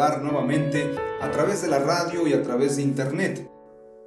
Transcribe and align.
Nuevamente 0.00 0.90
a 1.20 1.30
través 1.30 1.60
de 1.60 1.68
la 1.68 1.78
radio 1.78 2.26
y 2.26 2.32
a 2.32 2.42
través 2.42 2.76
de 2.76 2.82
internet. 2.82 3.46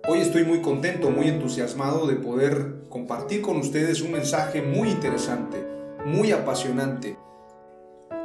Hoy 0.08 0.22
estoy 0.22 0.44
muy 0.44 0.60
contento, 0.60 1.12
muy 1.12 1.28
entusiasmado 1.28 2.08
de 2.08 2.16
poder 2.16 2.82
compartir 2.90 3.42
con 3.44 3.58
ustedes 3.58 4.02
un 4.02 4.12
mensaje 4.12 4.64
muy 4.64 4.90
interesante, 4.90 5.64
muy 6.04 6.32
apasionante. 6.32 7.16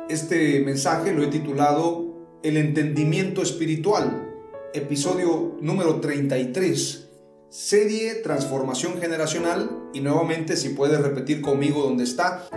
Este 0.09 0.61
mensaje 0.61 1.13
lo 1.13 1.23
he 1.23 1.27
titulado 1.27 2.07
El 2.43 2.57
entendimiento 2.57 3.43
espiritual, 3.43 4.27
episodio 4.73 5.59
número 5.61 6.01
33, 6.01 7.11
serie 7.51 8.15
Transformación 8.15 8.99
Generacional 8.99 9.71
y 9.93 10.01
nuevamente 10.01 10.57
si 10.57 10.71
puedes 10.71 11.01
repetir 11.01 11.43
conmigo 11.43 11.83
donde 11.83 12.05
está, 12.05 12.49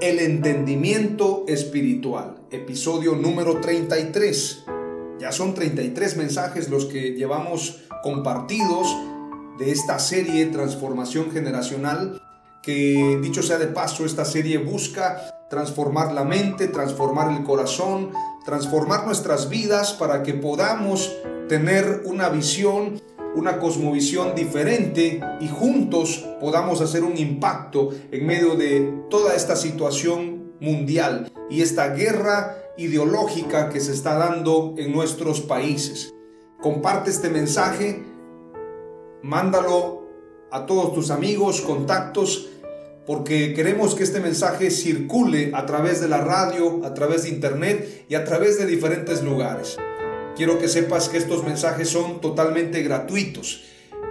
el 0.00 0.20
entendimiento 0.20 1.44
espiritual, 1.48 2.43
episodio 2.54 3.14
número 3.14 3.60
33. 3.60 4.64
Ya 5.18 5.32
son 5.32 5.54
33 5.54 6.16
mensajes 6.16 6.68
los 6.68 6.86
que 6.86 7.12
llevamos 7.12 7.82
compartidos 8.02 8.96
de 9.58 9.70
esta 9.70 9.98
serie 9.98 10.46
Transformación 10.46 11.30
Generacional, 11.30 12.20
que 12.62 13.18
dicho 13.22 13.42
sea 13.42 13.58
de 13.58 13.66
paso, 13.66 14.04
esta 14.04 14.24
serie 14.24 14.58
busca 14.58 15.20
transformar 15.50 16.12
la 16.12 16.24
mente, 16.24 16.68
transformar 16.68 17.30
el 17.32 17.44
corazón, 17.44 18.10
transformar 18.44 19.06
nuestras 19.06 19.48
vidas 19.48 19.92
para 19.92 20.22
que 20.22 20.34
podamos 20.34 21.12
tener 21.48 22.02
una 22.06 22.28
visión 22.28 23.00
una 23.34 23.58
cosmovisión 23.58 24.34
diferente 24.34 25.20
y 25.40 25.48
juntos 25.48 26.24
podamos 26.40 26.80
hacer 26.80 27.02
un 27.02 27.18
impacto 27.18 27.90
en 28.10 28.26
medio 28.26 28.54
de 28.54 28.92
toda 29.10 29.34
esta 29.34 29.56
situación 29.56 30.33
mundial 30.64 31.30
y 31.50 31.62
esta 31.62 31.94
guerra 31.94 32.56
ideológica 32.76 33.68
que 33.68 33.80
se 33.80 33.92
está 33.92 34.14
dando 34.14 34.74
en 34.78 34.92
nuestros 34.92 35.40
países. 35.40 36.12
Comparte 36.60 37.10
este 37.10 37.28
mensaje, 37.28 38.02
mándalo 39.22 40.08
a 40.50 40.66
todos 40.66 40.94
tus 40.94 41.10
amigos, 41.10 41.60
contactos, 41.60 42.48
porque 43.06 43.52
queremos 43.52 43.94
que 43.94 44.02
este 44.02 44.20
mensaje 44.20 44.70
circule 44.70 45.52
a 45.54 45.66
través 45.66 46.00
de 46.00 46.08
la 46.08 46.22
radio, 46.22 46.84
a 46.84 46.94
través 46.94 47.24
de 47.24 47.28
internet 47.28 48.06
y 48.08 48.14
a 48.14 48.24
través 48.24 48.58
de 48.58 48.66
diferentes 48.66 49.22
lugares. 49.22 49.76
Quiero 50.36 50.58
que 50.58 50.68
sepas 50.68 51.08
que 51.08 51.18
estos 51.18 51.44
mensajes 51.44 51.90
son 51.90 52.20
totalmente 52.20 52.82
gratuitos. 52.82 53.62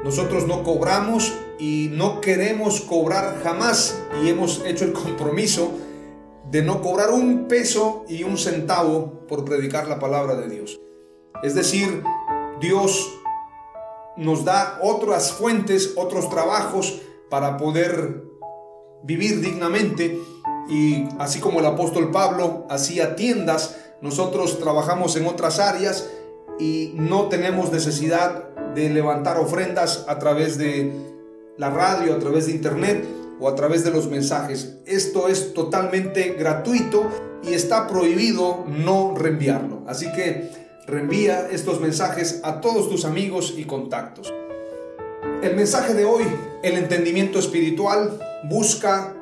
Nosotros 0.03 0.47
no 0.47 0.63
cobramos 0.63 1.33
y 1.59 1.89
no 1.91 2.21
queremos 2.21 2.81
cobrar 2.81 3.41
jamás 3.43 3.99
y 4.23 4.29
hemos 4.29 4.61
hecho 4.65 4.85
el 4.85 4.93
compromiso 4.93 5.71
de 6.49 6.61
no 6.61 6.81
cobrar 6.81 7.11
un 7.11 7.47
peso 7.47 8.05
y 8.07 8.23
un 8.23 8.37
centavo 8.37 9.25
por 9.27 9.45
predicar 9.45 9.87
la 9.87 9.99
palabra 9.99 10.35
de 10.35 10.49
Dios. 10.49 10.79
Es 11.41 11.55
decir, 11.55 12.03
Dios 12.59 13.09
nos 14.17 14.45
da 14.45 14.79
otras 14.81 15.31
fuentes, 15.31 15.93
otros 15.95 16.29
trabajos 16.29 17.01
para 17.29 17.57
poder 17.57 18.23
vivir 19.03 19.41
dignamente 19.41 20.19
y 20.69 21.07
así 21.19 21.39
como 21.39 21.59
el 21.59 21.65
apóstol 21.65 22.11
Pablo 22.11 22.65
hacía 22.69 23.15
tiendas 23.15 23.75
nosotros 24.03 24.59
trabajamos 24.59 25.15
en 25.15 25.25
otras 25.27 25.59
áreas 25.59 26.09
y 26.59 26.91
no 26.95 27.29
tenemos 27.29 27.71
necesidad 27.71 28.53
de 28.75 28.89
levantar 28.89 29.37
ofrendas 29.37 30.03
a 30.09 30.19
través 30.19 30.57
de 30.57 30.91
la 31.57 31.69
radio, 31.69 32.13
a 32.13 32.19
través 32.19 32.47
de 32.47 32.51
internet 32.51 33.07
o 33.43 33.49
a 33.49 33.55
través 33.55 33.83
de 33.83 33.91
los 33.91 34.09
mensajes. 34.09 34.77
Esto 34.85 35.27
es 35.27 35.53
totalmente 35.53 36.35
gratuito 36.39 37.09
y 37.43 37.53
está 37.53 37.87
prohibido 37.87 38.63
no 38.65 39.13
reenviarlo. 39.17 39.83
Así 39.85 40.09
que 40.13 40.49
reenvía 40.87 41.49
estos 41.51 41.81
mensajes 41.81 42.39
a 42.45 42.61
todos 42.61 42.89
tus 42.89 43.03
amigos 43.03 43.55
y 43.57 43.65
contactos. 43.65 44.33
El 45.41 45.57
mensaje 45.57 45.93
de 45.93 46.05
hoy, 46.05 46.23
el 46.63 46.77
entendimiento 46.77 47.37
espiritual, 47.37 48.17
busca 48.45 49.13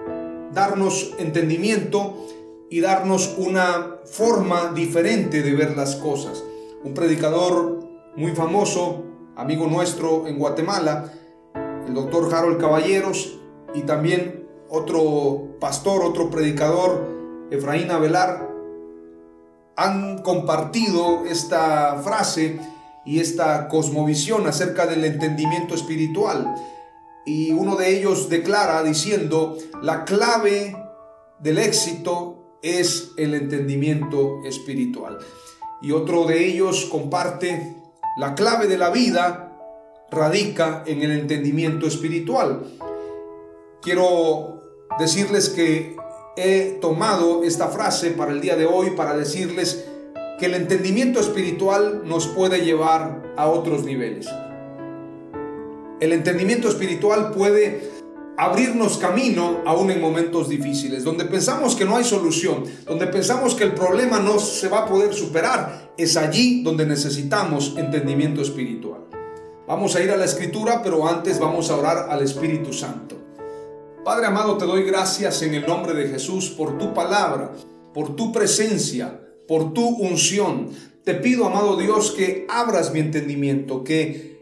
darnos 0.53 1.15
entendimiento 1.17 2.27
y 2.69 2.79
darnos 2.79 3.33
una 3.39 3.97
forma 4.05 4.71
diferente 4.75 5.41
de 5.41 5.53
ver 5.53 5.75
las 5.75 5.95
cosas. 5.95 6.43
Un 6.83 6.93
predicador 6.93 7.79
muy 8.15 8.33
famoso, 8.33 9.03
amigo 9.35 9.65
nuestro 9.65 10.27
en 10.27 10.37
Guatemala, 10.37 11.11
el 11.87 11.95
doctor 11.95 12.31
Harold 12.31 12.61
Caballeros, 12.61 13.40
y 13.73 13.81
también 13.81 14.47
otro 14.69 15.57
pastor, 15.59 16.03
otro 16.03 16.29
predicador, 16.29 17.47
Efraín 17.51 17.91
Avelar, 17.91 18.49
han 19.75 20.21
compartido 20.21 21.25
esta 21.25 22.01
frase 22.03 22.59
y 23.05 23.19
esta 23.19 23.67
cosmovisión 23.67 24.47
acerca 24.47 24.85
del 24.85 25.03
entendimiento 25.05 25.75
espiritual. 25.75 26.53
Y 27.25 27.51
uno 27.51 27.75
de 27.75 27.97
ellos 27.97 28.29
declara 28.29 28.83
diciendo, 28.83 29.57
la 29.81 30.05
clave 30.05 30.75
del 31.39 31.57
éxito 31.57 32.57
es 32.61 33.11
el 33.17 33.33
entendimiento 33.33 34.41
espiritual. 34.45 35.19
Y 35.81 35.91
otro 35.91 36.25
de 36.25 36.45
ellos 36.45 36.85
comparte, 36.91 37.75
la 38.17 38.35
clave 38.35 38.67
de 38.67 38.77
la 38.77 38.89
vida 38.89 39.57
radica 40.11 40.83
en 40.85 41.01
el 41.01 41.11
entendimiento 41.11 41.87
espiritual. 41.87 42.63
Quiero 43.81 44.61
decirles 44.99 45.49
que 45.49 45.95
he 46.37 46.77
tomado 46.79 47.43
esta 47.43 47.69
frase 47.69 48.11
para 48.11 48.31
el 48.31 48.39
día 48.39 48.55
de 48.55 48.67
hoy 48.67 48.91
para 48.91 49.17
decirles 49.17 49.85
que 50.37 50.45
el 50.45 50.53
entendimiento 50.53 51.19
espiritual 51.19 52.03
nos 52.05 52.27
puede 52.27 52.61
llevar 52.61 53.33
a 53.37 53.47
otros 53.47 53.83
niveles. 53.83 54.27
El 55.99 56.13
entendimiento 56.13 56.67
espiritual 56.67 57.31
puede 57.31 57.89
abrirnos 58.37 58.99
camino 58.99 59.61
aún 59.65 59.89
en 59.89 59.99
momentos 59.99 60.47
difíciles, 60.47 61.03
donde 61.03 61.25
pensamos 61.25 61.75
que 61.75 61.85
no 61.85 61.95
hay 61.95 62.03
solución, 62.03 62.63
donde 62.85 63.07
pensamos 63.07 63.55
que 63.55 63.63
el 63.63 63.73
problema 63.73 64.19
no 64.19 64.37
se 64.37 64.69
va 64.69 64.81
a 64.81 64.85
poder 64.85 65.11
superar, 65.15 65.91
es 65.97 66.17
allí 66.17 66.61
donde 66.61 66.85
necesitamos 66.85 67.73
entendimiento 67.77 68.43
espiritual. 68.43 69.01
Vamos 69.67 69.95
a 69.95 70.03
ir 70.03 70.11
a 70.11 70.17
la 70.17 70.25
escritura, 70.25 70.83
pero 70.83 71.07
antes 71.07 71.39
vamos 71.39 71.71
a 71.71 71.77
orar 71.77 72.09
al 72.11 72.21
Espíritu 72.21 72.73
Santo. 72.73 73.20
Padre 74.03 74.25
amado, 74.25 74.57
te 74.57 74.65
doy 74.65 74.83
gracias 74.83 75.43
en 75.43 75.53
el 75.53 75.67
nombre 75.67 75.93
de 75.93 76.09
Jesús 76.09 76.49
por 76.49 76.79
tu 76.79 76.91
palabra, 76.91 77.51
por 77.93 78.15
tu 78.15 78.31
presencia, 78.31 79.21
por 79.47 79.73
tu 79.73 79.87
unción. 79.87 80.69
Te 81.03 81.13
pido, 81.13 81.45
amado 81.45 81.77
Dios, 81.77 82.09
que 82.09 82.47
abras 82.49 82.91
mi 82.93 82.99
entendimiento, 82.99 83.83
que 83.83 84.41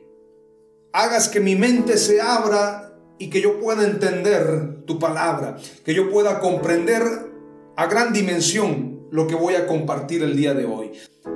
hagas 0.94 1.27
que 1.27 1.41
mi 1.41 1.57
mente 1.57 1.97
se 1.97 2.21
abra 2.21 2.97
y 3.17 3.29
que 3.29 3.41
yo 3.41 3.59
pueda 3.59 3.83
entender 3.83 4.85
tu 4.85 4.97
palabra, 4.97 5.57
que 5.83 5.94
yo 5.94 6.09
pueda 6.09 6.39
comprender 6.39 7.03
a 7.75 7.85
gran 7.88 8.13
dimensión 8.13 9.09
lo 9.11 9.27
que 9.27 9.35
voy 9.35 9.56
a 9.56 9.67
compartir 9.67 10.23
el 10.23 10.38
día 10.38 10.53
de 10.53 10.65
hoy. 10.65 10.91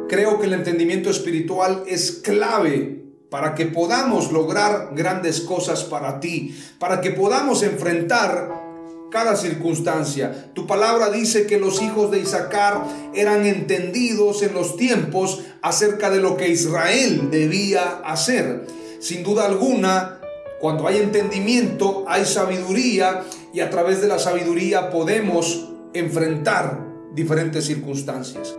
creo 0.08 0.40
que 0.40 0.46
el 0.46 0.54
entendimiento 0.54 1.10
espiritual 1.10 1.84
es 1.88 2.22
clave 2.24 3.03
para 3.34 3.56
que 3.56 3.66
podamos 3.66 4.32
lograr 4.32 4.92
grandes 4.94 5.42
cosas 5.42 5.84
para 5.86 6.20
ti, 6.20 6.56
para 6.78 7.02
que 7.02 7.10
podamos 7.10 7.64
enfrentar 7.64 8.62
cada 9.10 9.36
circunstancia. 9.36 10.52
Tu 10.54 10.68
palabra 10.68 11.10
dice 11.10 11.48
que 11.48 11.58
los 11.58 11.82
hijos 11.82 12.12
de 12.12 12.20
Isaacar 12.20 12.84
eran 13.16 13.48
entendidos 13.48 14.44
en 14.44 14.54
los 14.54 14.78
tiempos 14.78 15.42
acerca 15.64 16.12
de 16.12 16.20
lo 16.20 16.38
que 16.38 16.50
Israel 16.50 17.30
debía 17.32 18.02
hacer. 18.06 18.68
Sin 19.00 19.24
duda 19.24 19.48
alguna, 19.48 20.20
cuando 20.62 20.88
hay 20.88 20.98
entendimiento, 20.98 22.06
hay 22.08 22.26
sabiduría 22.26 23.24
y 23.52 23.62
a 23.62 23.72
través 23.72 24.00
de 24.00 24.10
la 24.10 24.20
sabiduría 24.20 24.92
podemos 24.92 25.70
enfrentar 25.96 26.86
diferentes 27.16 27.66
circunstancias. 27.66 28.54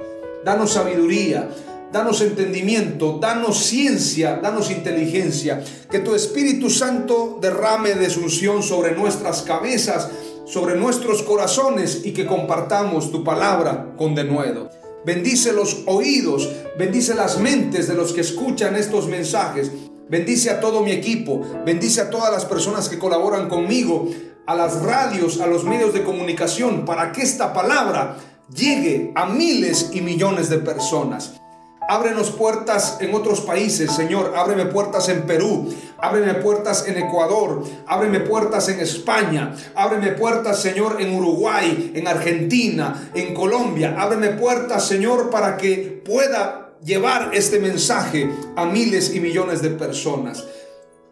Danos 0.44 0.73
sabiduría, 0.73 1.49
danos 1.94 2.20
entendimiento, 2.23 3.19
danos 3.20 3.64
ciencia, 3.64 4.41
danos 4.43 4.73
inteligencia. 4.73 5.62
Que 5.88 6.00
tu 6.00 6.17
Espíritu 6.17 6.69
Santo 6.69 7.38
derrame 7.41 7.94
desunción 7.94 8.64
sobre 8.64 8.96
nuestras 8.96 9.43
cabezas 9.43 10.11
sobre 10.44 10.76
nuestros 10.76 11.23
corazones 11.23 12.02
y 12.05 12.12
que 12.12 12.26
compartamos 12.26 13.11
tu 13.11 13.25
palabra 13.25 13.94
con 13.96 14.14
denuedo. 14.14 14.70
Bendice 15.06 15.52
los 15.52 15.82
oídos, 15.87 16.50
bendice 16.79 17.14
las 17.14 17.38
mentes 17.38 17.88
de 17.88 17.94
los 17.94 18.12
que 18.12 18.20
escuchan 18.23 18.76
estos 18.76 19.06
mensajes. 19.06 19.70
Bendice 20.08 20.50
a 20.50 20.61
todo 20.61 20.82
mi 20.82 20.93
equipo, 20.93 21.40
bendice 21.64 22.02
a 22.02 22.11
todas 22.11 22.31
las 22.31 22.44
personas 22.44 22.88
que 22.88 22.99
colaboran 22.99 23.49
conmigo, 23.49 24.11
a 24.47 24.55
las 24.55 24.82
radios, 24.82 25.40
a 25.40 25.47
los 25.47 25.64
medios 25.64 25.94
de 25.94 26.05
comunicación, 26.05 26.85
para 26.85 27.12
que 27.12 27.23
esta 27.23 27.55
palabra 27.55 28.17
llegue 28.55 29.12
a 29.14 29.26
miles 29.26 29.90
y 29.93 30.02
millones 30.02 30.50
de 30.50 30.58
personas. 30.58 31.40
Ábrenos 31.89 32.31
puertas 32.31 32.97
en 33.01 33.15
otros 33.15 33.43
países, 33.43 33.93
Señor. 33.93 34.33
Ábreme 34.37 34.67
puertas 34.67 35.09
en 35.09 35.23
Perú. 35.23 35.69
Ábreme 35.99 36.35
puertas 36.35 36.87
en 36.89 36.97
Ecuador. 36.97 37.63
Ábreme 37.87 38.21
puertas 38.21 38.69
en 38.69 38.81
España. 38.81 39.55
Ábreme 39.75 40.13
puertas, 40.13 40.61
Señor, 40.61 41.01
en 41.01 41.15
Uruguay, 41.15 41.93
en 41.95 42.09
Argentina, 42.09 43.11
en 43.15 43.35
Colombia. 43.35 43.97
Ábreme 43.99 44.31
puertas, 44.31 44.87
Señor, 44.87 45.31
para 45.31 45.57
que 45.57 46.03
pueda 46.05 46.75
llevar 46.83 47.31
este 47.35 47.59
mensaje 47.59 48.31
a 48.57 48.65
miles 48.65 49.15
y 49.15 49.21
millones 49.21 49.61
de 49.61 49.71
personas. 49.71 50.45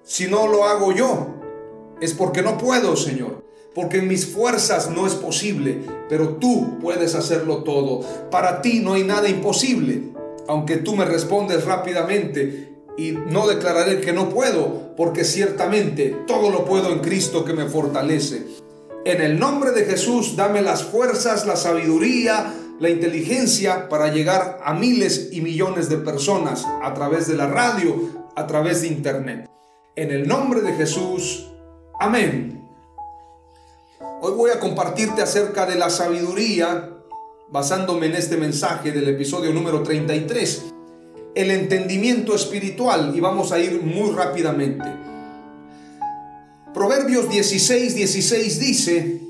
Si 0.05 0.27
no 0.27 0.47
lo 0.47 0.65
hago 0.65 0.93
yo, 0.93 1.29
es 2.01 2.15
porque 2.15 2.43
no 2.43 2.57
puedo, 2.57 2.97
Señor. 2.97 3.43
Porque 3.75 3.99
en 3.99 4.09
mis 4.09 4.27
fuerzas 4.27 4.91
no 4.91 5.07
es 5.07 5.15
posible, 5.15 5.81
pero 6.09 6.37
tú 6.37 6.79
puedes 6.79 7.15
hacerlo 7.15 7.63
todo. 7.63 8.01
Para 8.31 8.61
ti 8.61 8.81
no 8.81 8.95
hay 8.95 9.05
nada 9.05 9.29
imposible 9.29 10.12
aunque 10.53 10.77
tú 10.77 10.95
me 10.95 11.07
respondes 11.07 11.65
rápidamente 11.65 12.75
y 12.99 13.13
no 13.13 13.47
declararé 13.47 14.03
que 14.03 14.13
no 14.13 14.29
puedo, 14.29 14.95
porque 14.97 15.25
ciertamente 15.25 16.15
todo 16.27 16.51
lo 16.51 16.67
puedo 16.67 16.93
en 16.93 16.99
Cristo 16.99 17.43
que 17.43 17.55
me 17.55 17.71
fortalece. 17.71 18.45
En 19.07 19.23
el 19.23 19.39
nombre 19.39 19.71
de 19.71 19.87
Jesús, 19.87 20.37
dame 20.37 20.61
las 20.61 20.85
fuerzas, 20.85 21.47
la 21.47 21.57
sabiduría, 21.57 22.53
la 22.79 22.91
inteligencia 22.91 23.89
para 23.89 24.13
llegar 24.13 24.61
a 24.63 24.75
miles 24.75 25.31
y 25.33 25.41
millones 25.41 25.89
de 25.89 25.97
personas 25.97 26.67
a 26.83 26.93
través 26.93 27.27
de 27.29 27.35
la 27.35 27.47
radio, 27.47 28.11
a 28.37 28.47
través 28.47 28.83
de 28.83 28.89
internet. 28.89 29.49
En 29.97 30.11
el 30.11 30.29
nombre 30.29 30.61
de 30.61 30.75
Jesús, 30.75 31.51
amén. 31.99 32.63
Hoy 34.21 34.35
voy 34.35 34.51
a 34.51 34.61
compartirte 34.61 35.23
acerca 35.23 35.65
de 35.65 35.77
la 35.77 35.89
sabiduría 35.89 36.92
basándome 37.53 38.07
en 38.07 38.15
este 38.15 38.39
mensaje 38.39 38.93
del 38.93 39.07
episodio 39.11 39.53
número 39.53 39.83
33, 39.83 40.73
el 41.35 41.51
entendimiento 41.51 42.35
espiritual, 42.35 43.13
y 43.15 43.21
vamos 43.21 43.53
a 43.53 43.59
ir 43.59 43.83
muy 43.83 44.11
rápidamente. 44.11 44.87
Proverbios 46.73 47.29
16, 47.29 47.95
16 47.95 48.59
dice, 48.59 49.21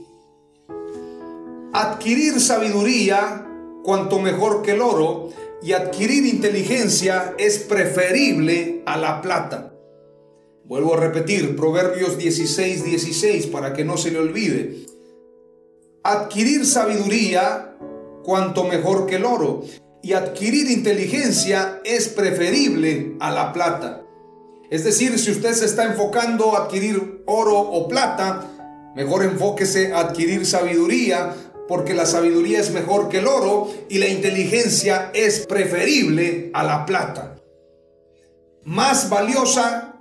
adquirir 1.72 2.40
sabiduría 2.40 3.44
cuanto 3.82 4.20
mejor 4.20 4.62
que 4.62 4.72
el 4.72 4.82
oro, 4.82 5.30
y 5.60 5.72
adquirir 5.72 6.24
inteligencia 6.26 7.34
es 7.38 7.58
preferible 7.58 8.82
a 8.86 8.98
la 8.98 9.20
plata. 9.20 9.74
Vuelvo 10.64 10.94
a 10.94 11.00
repetir, 11.00 11.56
Proverbios 11.56 12.18
16, 12.18 12.84
16, 12.84 13.46
para 13.46 13.72
que 13.72 13.84
no 13.84 13.96
se 13.96 14.12
le 14.12 14.18
olvide. 14.18 14.86
Adquirir 16.04 16.66
sabiduría 16.66 17.71
cuanto 18.22 18.64
mejor 18.64 19.06
que 19.06 19.16
el 19.16 19.24
oro, 19.24 19.62
y 20.02 20.14
adquirir 20.14 20.70
inteligencia 20.70 21.80
es 21.84 22.08
preferible 22.08 23.16
a 23.20 23.30
la 23.30 23.52
plata. 23.52 24.02
Es 24.70 24.84
decir, 24.84 25.18
si 25.18 25.30
usted 25.30 25.52
se 25.52 25.66
está 25.66 25.84
enfocando 25.84 26.56
a 26.56 26.64
adquirir 26.64 27.22
oro 27.26 27.58
o 27.58 27.88
plata, 27.88 28.48
mejor 28.96 29.22
enfóquese 29.22 29.92
a 29.92 30.00
adquirir 30.00 30.46
sabiduría, 30.46 31.34
porque 31.68 31.94
la 31.94 32.06
sabiduría 32.06 32.58
es 32.58 32.72
mejor 32.72 33.08
que 33.08 33.18
el 33.18 33.26
oro 33.26 33.70
y 33.88 33.98
la 33.98 34.08
inteligencia 34.08 35.10
es 35.14 35.46
preferible 35.46 36.50
a 36.54 36.64
la 36.64 36.84
plata. 36.84 37.36
Más 38.64 39.08
valiosa 39.08 39.94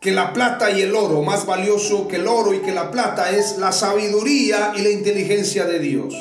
que 0.00 0.12
la 0.12 0.32
plata 0.32 0.70
y 0.70 0.82
el 0.82 0.94
oro, 0.94 1.22
más 1.22 1.46
valioso 1.46 2.08
que 2.08 2.16
el 2.16 2.26
oro 2.26 2.54
y 2.54 2.60
que 2.60 2.72
la 2.72 2.90
plata 2.90 3.30
es 3.30 3.58
la 3.58 3.70
sabiduría 3.70 4.72
y 4.76 4.82
la 4.82 4.90
inteligencia 4.90 5.64
de 5.64 5.78
Dios. 5.78 6.14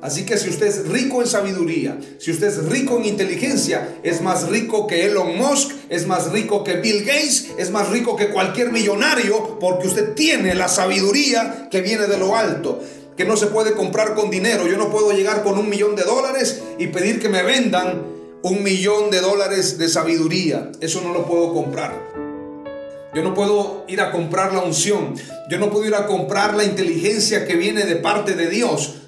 Así 0.00 0.24
que 0.24 0.38
si 0.38 0.48
usted 0.48 0.66
es 0.66 0.86
rico 0.86 1.20
en 1.20 1.26
sabiduría, 1.26 1.98
si 2.18 2.30
usted 2.30 2.46
es 2.46 2.64
rico 2.66 2.98
en 2.98 3.06
inteligencia, 3.06 3.96
es 4.04 4.22
más 4.22 4.48
rico 4.48 4.86
que 4.86 5.06
Elon 5.06 5.36
Musk, 5.36 5.72
es 5.88 6.06
más 6.06 6.30
rico 6.30 6.62
que 6.62 6.76
Bill 6.76 7.04
Gates, 7.04 7.48
es 7.58 7.70
más 7.70 7.88
rico 7.88 8.14
que 8.14 8.30
cualquier 8.30 8.70
millonario, 8.70 9.58
porque 9.58 9.88
usted 9.88 10.14
tiene 10.14 10.54
la 10.54 10.68
sabiduría 10.68 11.68
que 11.68 11.80
viene 11.80 12.06
de 12.06 12.16
lo 12.16 12.36
alto, 12.36 12.80
que 13.16 13.24
no 13.24 13.36
se 13.36 13.48
puede 13.48 13.72
comprar 13.72 14.14
con 14.14 14.30
dinero. 14.30 14.68
Yo 14.68 14.78
no 14.78 14.88
puedo 14.88 15.10
llegar 15.10 15.42
con 15.42 15.58
un 15.58 15.68
millón 15.68 15.96
de 15.96 16.04
dólares 16.04 16.62
y 16.78 16.86
pedir 16.86 17.20
que 17.20 17.28
me 17.28 17.42
vendan 17.42 18.00
un 18.42 18.62
millón 18.62 19.10
de 19.10 19.20
dólares 19.20 19.78
de 19.78 19.88
sabiduría. 19.88 20.70
Eso 20.80 21.00
no 21.02 21.12
lo 21.12 21.26
puedo 21.26 21.52
comprar. 21.52 21.92
Yo 23.14 23.24
no 23.24 23.34
puedo 23.34 23.84
ir 23.88 24.00
a 24.00 24.12
comprar 24.12 24.52
la 24.52 24.60
unción. 24.60 25.14
Yo 25.50 25.58
no 25.58 25.70
puedo 25.70 25.86
ir 25.86 25.96
a 25.96 26.06
comprar 26.06 26.54
la 26.54 26.62
inteligencia 26.62 27.46
que 27.46 27.56
viene 27.56 27.84
de 27.84 27.96
parte 27.96 28.34
de 28.34 28.48
Dios. 28.48 29.07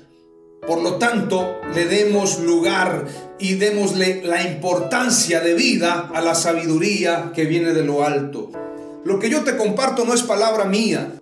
Por 0.70 0.82
lo 0.82 0.98
tanto, 0.98 1.62
le 1.74 1.86
demos 1.86 2.38
lugar 2.38 3.04
y 3.40 3.54
démosle 3.54 4.22
la 4.22 4.40
importancia 4.40 5.40
de 5.40 5.54
vida 5.54 6.12
a 6.14 6.20
la 6.20 6.36
sabiduría 6.36 7.32
que 7.34 7.44
viene 7.44 7.72
de 7.72 7.82
lo 7.82 8.04
alto. 8.04 8.52
Lo 9.04 9.18
que 9.18 9.28
yo 9.28 9.42
te 9.42 9.56
comparto 9.56 10.04
no 10.04 10.14
es 10.14 10.22
palabra 10.22 10.66
mía. 10.66 11.14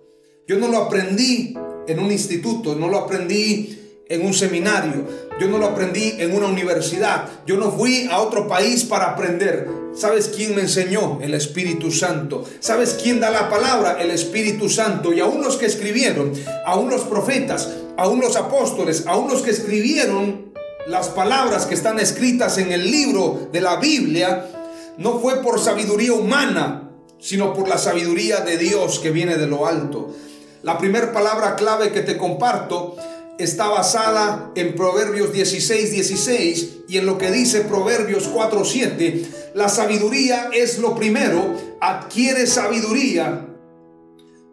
Yo 0.47 0.59
no 0.59 0.67
lo 0.67 0.77
aprendí 0.77 1.57
en 1.87 1.99
un 1.99 2.11
instituto, 2.11 2.75
no 2.75 2.89
lo 2.89 2.99
aprendí 2.99 3.75
en 4.07 4.23
un 4.23 4.35
seminario, 4.35 5.07
yo 5.39 5.47
no 5.47 5.57
lo 5.57 5.65
aprendí 5.65 6.13
en 6.19 6.35
una 6.35 6.45
universidad, 6.45 7.25
yo 7.47 7.57
no 7.57 7.71
fui 7.71 8.07
a 8.11 8.19
otro 8.19 8.47
país 8.47 8.83
para 8.83 9.11
aprender. 9.11 9.67
¿Sabes 9.95 10.31
quién 10.35 10.55
me 10.55 10.61
enseñó? 10.61 11.19
El 11.21 11.33
Espíritu 11.33 11.91
Santo. 11.91 12.45
¿Sabes 12.59 12.99
quién 13.01 13.19
da 13.19 13.31
la 13.31 13.49
palabra? 13.49 13.97
El 13.99 14.11
Espíritu 14.11 14.69
Santo. 14.69 15.11
Y 15.11 15.19
aún 15.19 15.41
los 15.41 15.57
que 15.57 15.65
escribieron, 15.65 16.33
aún 16.65 16.89
los 16.89 17.01
profetas, 17.01 17.69
aún 17.99 18.21
los 18.21 18.37
apóstoles, 18.37 19.03
aún 19.07 19.29
los 19.29 19.41
que 19.41 19.51
escribieron 19.51 20.53
las 20.87 21.09
palabras 21.09 21.65
que 21.65 21.75
están 21.75 21.99
escritas 21.99 22.57
en 22.57 22.71
el 22.71 22.89
libro 22.89 23.49
de 23.51 23.59
la 23.59 23.75
Biblia, 23.75 24.49
no 24.97 25.19
fue 25.19 25.43
por 25.43 25.59
sabiduría 25.59 26.13
humana, 26.13 26.91
sino 27.19 27.53
por 27.53 27.67
la 27.67 27.77
sabiduría 27.77 28.39
de 28.39 28.57
Dios 28.57 28.99
que 28.99 29.11
viene 29.11 29.35
de 29.35 29.47
lo 29.47 29.67
alto. 29.67 30.15
La 30.63 30.77
primera 30.77 31.11
palabra 31.11 31.57
clave 31.57 31.91
que 31.91 32.01
te 32.01 32.17
comparto 32.17 32.95
está 33.37 33.67
basada 33.67 34.51
en 34.55 34.75
Proverbios 34.75 35.33
16, 35.33 35.91
16 35.91 36.69
y 36.87 36.97
en 36.97 37.05
lo 37.05 37.17
que 37.17 37.31
dice 37.31 37.61
Proverbios 37.61 38.29
4, 38.29 38.63
7. 38.63 39.25
La 39.55 39.67
sabiduría 39.67 40.49
es 40.53 40.79
lo 40.79 40.95
primero, 40.95 41.53
adquiere 41.81 42.47
sabiduría 42.47 43.48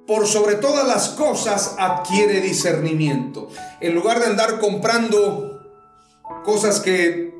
por 0.06 0.26
sobre 0.26 0.54
todas 0.56 0.86
las 0.86 1.10
cosas 1.10 1.74
adquiere 1.78 2.40
discernimiento. 2.40 3.48
En 3.80 3.94
lugar 3.94 4.20
de 4.20 4.26
andar 4.26 4.60
comprando 4.60 5.60
cosas 6.44 6.80
que 6.80 7.34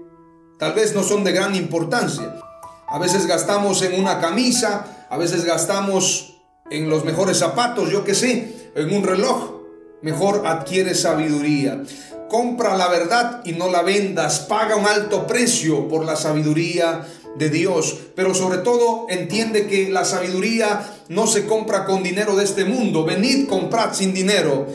tal 0.59 0.73
vez 0.75 0.95
no 0.95 1.03
son 1.03 1.25
de 1.25 1.33
gran 1.33 1.55
importancia. 1.55 2.41
A 2.89 2.99
veces 2.99 3.27
gastamos 3.27 3.83
en 3.83 4.01
una 4.01 4.21
camisa, 4.21 5.07
a 5.11 5.17
veces 5.17 5.45
gastamos 5.45 6.35
en 6.71 6.89
los 6.89 7.05
mejores 7.05 7.39
zapatos, 7.39 7.91
yo 7.91 8.05
que 8.05 8.15
sé, 8.15 8.71
en 8.75 8.93
un 8.93 9.05
reloj. 9.05 9.56
Mejor 10.03 10.47
adquiere 10.47 10.95
sabiduría. 10.95 11.83
Compra 12.29 12.77
la 12.77 12.89
verdad 12.89 13.43
y 13.45 13.53
no 13.53 13.71
la 13.71 13.83
vendas. 13.83 14.41
Paga 14.41 14.77
un 14.77 14.87
alto 14.87 15.27
precio 15.27 15.89
por 15.89 16.05
la 16.05 16.17
sabiduría 16.17 17.07
de 17.39 17.51
Dios, 17.51 17.99
pero 18.15 18.35
sobre 18.35 18.59
todo 18.59 19.07
entiende 19.09 19.67
que 19.67 19.91
la 19.91 20.05
sabiduría 20.05 20.81
no 21.09 21.27
se 21.27 21.47
compra 21.47 21.85
con 21.85 22.03
dinero 22.03 22.35
de 22.35 22.45
este 22.45 22.65
mundo. 22.65 23.05
Venid, 23.05 23.47
comprad 23.47 23.95
sin 23.95 24.15
dinero. 24.15 24.67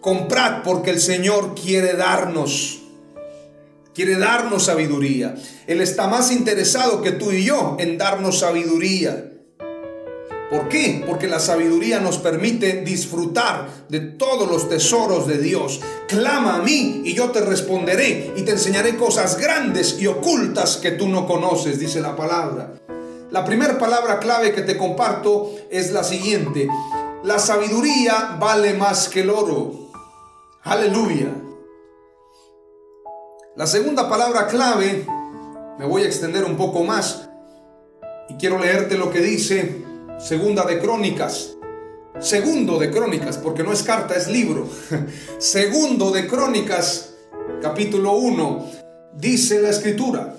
Comprad 0.00 0.62
porque 0.62 0.90
el 0.90 1.00
Señor 1.00 1.54
quiere 1.54 1.94
darnos. 1.94 2.78
quiere 3.94 4.16
darnos 4.16 4.64
sabiduría. 4.64 5.34
Él 5.66 5.80
está 5.80 6.06
más 6.06 6.32
interesado 6.32 7.02
que 7.02 7.12
tú 7.12 7.32
y 7.32 7.44
yo 7.44 7.76
en 7.78 7.98
darnos 7.98 8.38
sabiduría. 8.38 9.29
¿Por 10.50 10.68
qué? 10.68 11.04
Porque 11.06 11.28
la 11.28 11.38
sabiduría 11.38 12.00
nos 12.00 12.18
permite 12.18 12.82
disfrutar 12.82 13.68
de 13.88 14.00
todos 14.00 14.50
los 14.50 14.68
tesoros 14.68 15.28
de 15.28 15.38
Dios. 15.38 15.80
Clama 16.08 16.56
a 16.56 16.62
mí 16.62 17.02
y 17.04 17.14
yo 17.14 17.30
te 17.30 17.40
responderé 17.40 18.32
y 18.36 18.42
te 18.42 18.50
enseñaré 18.50 18.96
cosas 18.96 19.38
grandes 19.38 20.00
y 20.00 20.08
ocultas 20.08 20.76
que 20.78 20.90
tú 20.90 21.08
no 21.08 21.24
conoces, 21.24 21.78
dice 21.78 22.00
la 22.00 22.16
palabra. 22.16 22.72
La 23.30 23.44
primera 23.44 23.78
palabra 23.78 24.18
clave 24.18 24.52
que 24.52 24.62
te 24.62 24.76
comparto 24.76 25.52
es 25.70 25.92
la 25.92 26.02
siguiente. 26.02 26.68
La 27.22 27.38
sabiduría 27.38 28.36
vale 28.40 28.74
más 28.74 29.08
que 29.08 29.20
el 29.20 29.30
oro. 29.30 29.92
Aleluya. 30.64 31.28
La 33.54 33.68
segunda 33.68 34.08
palabra 34.08 34.48
clave, 34.48 35.06
me 35.78 35.84
voy 35.84 36.02
a 36.02 36.06
extender 36.06 36.44
un 36.44 36.56
poco 36.56 36.82
más 36.82 37.28
y 38.28 38.34
quiero 38.34 38.58
leerte 38.58 38.98
lo 38.98 39.12
que 39.12 39.20
dice 39.20 39.89
Segunda 40.20 40.66
de 40.66 40.78
Crónicas. 40.78 41.56
Segundo 42.18 42.78
de 42.78 42.90
Crónicas, 42.90 43.38
porque 43.38 43.62
no 43.62 43.72
es 43.72 43.82
carta, 43.82 44.14
es 44.14 44.28
libro. 44.28 44.68
Segundo 45.38 46.10
de 46.10 46.26
Crónicas, 46.26 47.14
capítulo 47.62 48.12
1, 48.12 48.66
dice 49.16 49.62
la 49.62 49.70
escritura. 49.70 50.36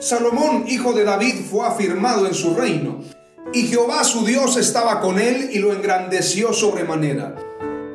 Salomón, 0.00 0.64
hijo 0.66 0.92
de 0.92 1.04
David, 1.04 1.36
fue 1.48 1.64
afirmado 1.64 2.26
en 2.26 2.34
su 2.34 2.56
reino, 2.56 2.98
y 3.52 3.68
Jehová 3.68 4.02
su 4.02 4.24
Dios 4.24 4.56
estaba 4.56 5.00
con 5.00 5.20
él 5.20 5.50
y 5.52 5.60
lo 5.60 5.72
engrandeció 5.72 6.52
sobremanera. 6.52 7.36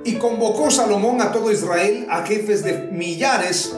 Y 0.06 0.14
convocó 0.14 0.72
Salomón 0.72 1.22
a 1.22 1.34
todo 1.34 1.52
Israel, 1.52 2.08
a 2.10 2.26
jefes 2.26 2.64
de 2.64 2.88
millares 2.94 3.76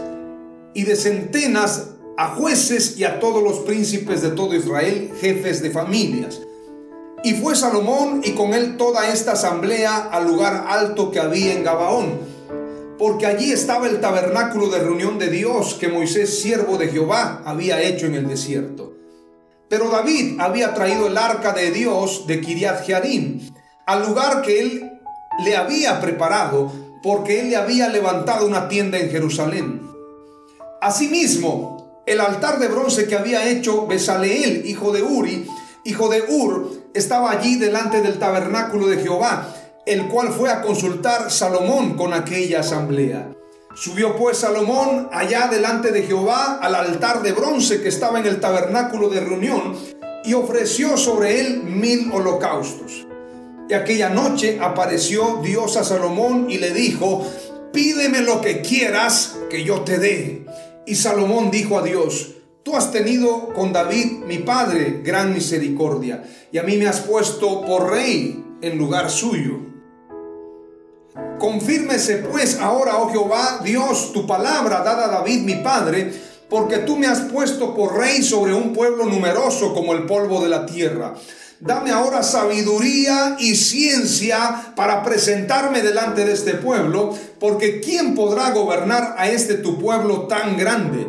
y 0.75 0.83
de 0.83 0.95
centenas 0.95 1.90
a 2.17 2.35
jueces 2.35 2.97
y 2.97 3.03
a 3.03 3.19
todos 3.19 3.43
los 3.43 3.59
príncipes 3.59 4.21
de 4.21 4.31
todo 4.31 4.55
Israel, 4.55 5.11
jefes 5.19 5.61
de 5.61 5.71
familias. 5.71 6.41
Y 7.23 7.33
fue 7.33 7.55
Salomón 7.55 8.21
y 8.23 8.31
con 8.31 8.53
él 8.53 8.77
toda 8.77 9.09
esta 9.09 9.33
asamblea 9.33 10.09
al 10.11 10.27
lugar 10.27 10.65
alto 10.67 11.11
que 11.11 11.19
había 11.19 11.53
en 11.53 11.63
Gabaón, 11.63 12.19
porque 12.97 13.27
allí 13.27 13.51
estaba 13.51 13.87
el 13.87 13.99
tabernáculo 13.99 14.69
de 14.69 14.79
reunión 14.79 15.19
de 15.19 15.29
Dios 15.29 15.75
que 15.79 15.87
Moisés, 15.87 16.41
siervo 16.41 16.77
de 16.77 16.87
Jehová, 16.87 17.41
había 17.45 17.81
hecho 17.81 18.07
en 18.07 18.15
el 18.15 18.27
desierto. 18.27 18.93
Pero 19.69 19.89
David 19.89 20.39
había 20.39 20.73
traído 20.73 21.07
el 21.07 21.17
arca 21.17 21.53
de 21.53 21.71
Dios 21.71 22.25
de 22.27 22.41
Kiriat 22.41 22.85
Jearim, 22.85 23.39
al 23.85 24.05
lugar 24.05 24.41
que 24.41 24.59
él 24.59 24.91
le 25.45 25.55
había 25.55 26.01
preparado, 26.01 26.71
porque 27.01 27.39
él 27.39 27.49
le 27.49 27.55
había 27.55 27.87
levantado 27.87 28.45
una 28.45 28.67
tienda 28.67 28.99
en 28.99 29.09
Jerusalén. 29.09 29.81
Asimismo, 30.81 31.80
el 32.05 32.19
altar 32.19 32.59
de 32.59 32.67
bronce 32.67 33.07
que 33.07 33.15
había 33.15 33.49
hecho 33.49 33.87
Besaleel, 33.87 34.65
hijo 34.65 34.91
de 34.91 35.03
Uri, 35.03 35.47
hijo 35.85 36.09
de 36.09 36.23
Ur, 36.27 36.71
estaba 36.93 37.31
allí 37.31 37.55
delante 37.55 38.01
del 38.01 38.19
tabernáculo 38.19 38.87
de 38.87 38.97
Jehová, 38.97 39.55
el 39.85 40.07
cual 40.07 40.29
fue 40.29 40.49
a 40.49 40.61
consultar 40.61 41.31
Salomón 41.31 41.95
con 41.95 42.13
aquella 42.13 42.61
asamblea. 42.61 43.31
Subió 43.73 44.17
pues 44.17 44.39
Salomón 44.39 45.09
allá 45.13 45.47
delante 45.47 45.91
de 45.91 46.03
Jehová 46.03 46.59
al 46.61 46.75
altar 46.75 47.21
de 47.21 47.31
bronce 47.31 47.81
que 47.81 47.87
estaba 47.87 48.19
en 48.19 48.25
el 48.25 48.41
tabernáculo 48.41 49.07
de 49.07 49.21
reunión 49.21 49.77
y 50.25 50.33
ofreció 50.33 50.97
sobre 50.97 51.39
él 51.39 51.63
mil 51.63 52.11
holocaustos. 52.11 53.07
Y 53.69 53.73
aquella 53.73 54.09
noche 54.09 54.59
apareció 54.61 55.39
Dios 55.41 55.77
a 55.77 55.85
Salomón 55.85 56.47
y 56.49 56.57
le 56.57 56.71
dijo, 56.71 57.25
pídeme 57.71 58.21
lo 58.21 58.41
que 58.41 58.61
quieras 58.61 59.37
que 59.49 59.63
yo 59.63 59.81
te 59.81 59.97
dé. 59.97 60.45
Y 60.85 60.95
Salomón 60.95 61.51
dijo 61.51 61.77
a 61.77 61.83
Dios, 61.83 62.31
tú 62.63 62.75
has 62.75 62.91
tenido 62.91 63.53
con 63.53 63.71
David, 63.71 64.23
mi 64.25 64.39
padre, 64.39 65.01
gran 65.03 65.33
misericordia, 65.33 66.23
y 66.51 66.57
a 66.57 66.63
mí 66.63 66.77
me 66.77 66.87
has 66.87 67.01
puesto 67.01 67.61
por 67.61 67.91
rey 67.91 68.43
en 68.61 68.77
lugar 68.77 69.09
suyo. 69.09 69.59
Confírmese 71.39 72.17
pues 72.17 72.59
ahora, 72.59 72.97
oh 72.97 73.09
Jehová, 73.09 73.61
Dios, 73.63 74.13
tu 74.13 74.25
palabra 74.25 74.83
dada 74.83 75.05
a 75.05 75.11
David, 75.11 75.41
mi 75.41 75.55
padre, 75.55 76.13
porque 76.49 76.79
tú 76.79 76.97
me 76.97 77.07
has 77.07 77.21
puesto 77.21 77.75
por 77.75 77.97
rey 77.97 78.21
sobre 78.21 78.53
un 78.53 78.73
pueblo 78.73 79.05
numeroso 79.05 79.73
como 79.73 79.93
el 79.93 80.05
polvo 80.05 80.41
de 80.43 80.49
la 80.49 80.65
tierra. 80.65 81.13
Dame 81.61 81.91
ahora 81.91 82.23
sabiduría 82.23 83.37
y 83.39 83.55
ciencia 83.55 84.73
para 84.75 85.03
presentarme 85.03 85.83
delante 85.83 86.25
de 86.25 86.33
este 86.33 86.55
pueblo, 86.55 87.15
porque 87.39 87.79
¿quién 87.81 88.15
podrá 88.15 88.49
gobernar 88.49 89.13
a 89.15 89.29
este 89.29 89.53
tu 89.53 89.77
pueblo 89.79 90.21
tan 90.21 90.57
grande? 90.57 91.07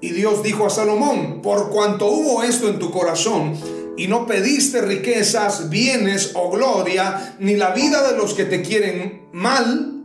Y 0.00 0.12
Dios 0.12 0.42
dijo 0.42 0.64
a 0.64 0.70
Salomón, 0.70 1.42
por 1.42 1.68
cuanto 1.68 2.06
hubo 2.06 2.42
esto 2.42 2.66
en 2.68 2.78
tu 2.78 2.90
corazón, 2.90 3.58
y 3.98 4.06
no 4.06 4.26
pediste 4.26 4.80
riquezas, 4.80 5.68
bienes 5.68 6.30
o 6.32 6.50
gloria, 6.50 7.36
ni 7.38 7.56
la 7.56 7.72
vida 7.72 8.10
de 8.10 8.16
los 8.16 8.32
que 8.32 8.46
te 8.46 8.62
quieren 8.62 9.28
mal, 9.34 10.02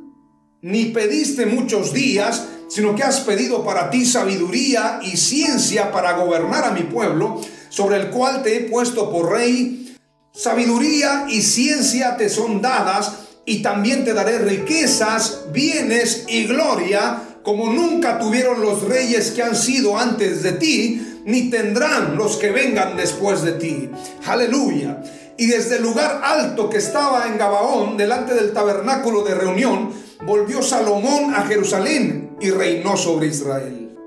ni 0.62 0.86
pediste 0.86 1.46
muchos 1.46 1.94
días, 1.94 2.48
sino 2.74 2.96
que 2.96 3.04
has 3.04 3.20
pedido 3.20 3.64
para 3.64 3.92
ti 3.92 4.04
sabiduría 4.04 5.00
y 5.04 5.16
ciencia 5.16 5.92
para 5.92 6.14
gobernar 6.14 6.64
a 6.64 6.72
mi 6.72 6.82
pueblo, 6.82 7.40
sobre 7.70 7.98
el 7.98 8.10
cual 8.10 8.42
te 8.42 8.58
he 8.58 8.62
puesto 8.62 9.12
por 9.12 9.32
rey. 9.32 9.96
Sabiduría 10.34 11.28
y 11.30 11.44
ciencia 11.44 12.18
te 12.18 12.30
son 12.30 12.64
dadas 12.64 13.12
y 13.46 13.62
también 13.62 14.04
te 14.04 14.16
daré 14.16 14.40
riquezas, 14.40 15.42
bienes 15.52 16.26
y 16.28 16.46
gloria 16.46 17.22
como 17.44 17.70
nunca 17.70 18.18
tuvieron 18.18 18.62
los 18.62 18.84
reyes 18.88 19.32
que 19.32 19.44
han 19.44 19.56
sido 19.56 20.00
antes 20.00 20.42
de 20.42 20.54
ti, 20.54 21.22
ni 21.26 21.50
tendrán 21.50 22.16
los 22.16 22.38
que 22.38 22.52
vengan 22.52 22.96
después 22.96 23.44
de 23.44 23.52
ti. 23.52 23.90
Aleluya. 24.26 25.04
Y 25.38 25.48
desde 25.48 25.76
el 25.76 25.84
lugar 25.84 26.22
alto 26.24 26.70
que 26.70 26.78
estaba 26.78 27.28
en 27.28 27.38
Gabaón, 27.38 27.98
delante 27.98 28.34
del 28.34 28.54
tabernáculo 28.54 29.24
de 29.24 29.36
reunión, 29.36 29.92
volvió 30.26 30.62
Salomón 30.62 31.34
a 31.36 31.44
Jerusalén 31.44 32.38
y 32.40 32.50
reinó 32.50 32.96
sobre 32.98 33.28
Israel. 33.28 33.98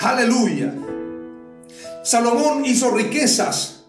Aleluya. 0.00 0.74
Salomón 2.04 2.64
hizo 2.64 2.90
riquezas 2.90 3.84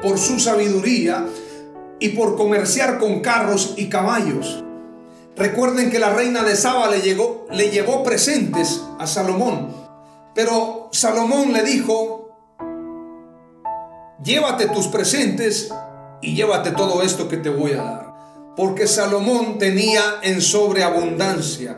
por 0.00 0.18
su 0.18 0.38
sabiduría 0.38 1.26
y 1.98 2.10
por 2.10 2.36
comerciar 2.36 2.98
con 2.98 3.20
carros 3.20 3.74
y 3.76 3.88
caballos. 3.88 4.62
Recuerden 5.36 5.90
que 5.90 5.98
la 5.98 6.10
reina 6.10 6.44
de 6.44 6.54
Saba 6.54 6.88
le, 6.88 7.00
llegó, 7.00 7.46
le 7.50 7.70
llevó 7.70 8.04
presentes 8.04 8.82
a 8.98 9.06
Salomón, 9.06 9.74
pero 10.34 10.88
Salomón 10.92 11.52
le 11.52 11.62
dijo, 11.62 12.36
llévate 14.22 14.68
tus 14.68 14.86
presentes 14.86 15.72
y 16.22 16.36
llévate 16.36 16.70
todo 16.70 17.02
esto 17.02 17.28
que 17.28 17.38
te 17.38 17.48
voy 17.48 17.72
a 17.72 17.82
dar. 17.82 18.13
Porque 18.56 18.86
Salomón 18.86 19.58
tenía 19.58 20.20
en 20.22 20.40
sobreabundancia. 20.40 21.76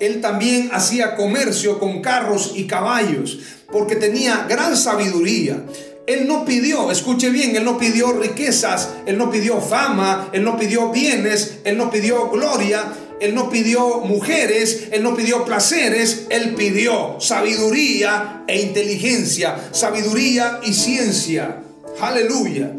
Él 0.00 0.20
también 0.20 0.70
hacía 0.72 1.16
comercio 1.16 1.78
con 1.78 2.00
carros 2.02 2.52
y 2.54 2.66
caballos 2.66 3.38
porque 3.74 3.96
tenía 3.96 4.46
gran 4.48 4.76
sabiduría. 4.76 5.64
Él 6.06 6.28
no 6.28 6.44
pidió, 6.44 6.90
escuche 6.90 7.30
bien, 7.30 7.56
él 7.56 7.64
no 7.64 7.78
pidió 7.78 8.12
riquezas, 8.12 8.90
él 9.06 9.16
no 9.16 9.30
pidió 9.30 9.60
fama, 9.60 10.28
él 10.32 10.44
no 10.44 10.58
pidió 10.58 10.90
bienes, 10.90 11.58
él 11.64 11.78
no 11.78 11.90
pidió 11.90 12.28
gloria, 12.28 12.92
él 13.20 13.34
no 13.34 13.48
pidió 13.48 14.00
mujeres, 14.00 14.88
él 14.92 15.02
no 15.02 15.16
pidió 15.16 15.44
placeres, 15.44 16.26
él 16.28 16.54
pidió 16.54 17.16
sabiduría 17.20 18.44
e 18.46 18.60
inteligencia, 18.60 19.56
sabiduría 19.72 20.60
y 20.62 20.74
ciencia. 20.74 21.62
Aleluya. 22.00 22.70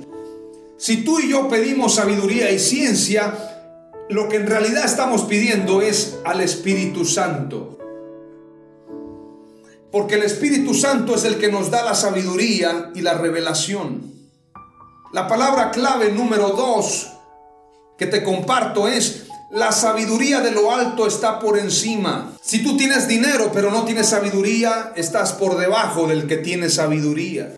Si 0.78 1.04
tú 1.04 1.20
y 1.20 1.30
yo 1.30 1.48
pedimos 1.48 1.96
sabiduría 1.96 2.52
y 2.52 2.60
ciencia, 2.60 3.34
lo 4.10 4.28
que 4.28 4.38
en 4.38 4.48
realidad 4.48 4.84
estamos 4.84 5.24
pidiendo 5.24 5.82
es 5.82 6.18
al 6.26 6.42
Espíritu 6.42 7.06
Santo. 7.06 7.78
Porque 9.92 10.16
el 10.16 10.24
Espíritu 10.24 10.74
Santo 10.74 11.16
es 11.16 11.24
el 11.24 11.38
que 11.38 11.50
nos 11.50 11.72
da 11.72 11.84
la 11.84 11.96
sabiduría 11.96 12.92
y 12.94 13.02
la 13.02 13.14
revelación. 13.14 14.14
La 15.14 15.28
palabra 15.28 15.72
clave 15.72 16.12
número 16.12 16.50
dos 16.50 17.14
que 17.98 18.06
te 18.06 18.22
comparto 18.22 18.90
es 18.90 19.28
la 19.52 19.72
sabiduría 19.72 20.42
de 20.42 20.52
lo 20.52 20.74
alto 20.74 21.08
está 21.08 21.40
por 21.40 21.58
encima. 21.58 22.34
Si 22.42 22.62
tú 22.62 22.76
tienes 22.76 23.08
dinero 23.08 23.52
pero 23.54 23.72
no 23.72 23.86
tienes 23.86 24.10
sabiduría, 24.10 24.92
estás 24.98 25.32
por 25.32 25.58
debajo 25.58 26.08
del 26.08 26.28
que 26.28 26.38
tiene 26.38 26.70
sabiduría. 26.70 27.56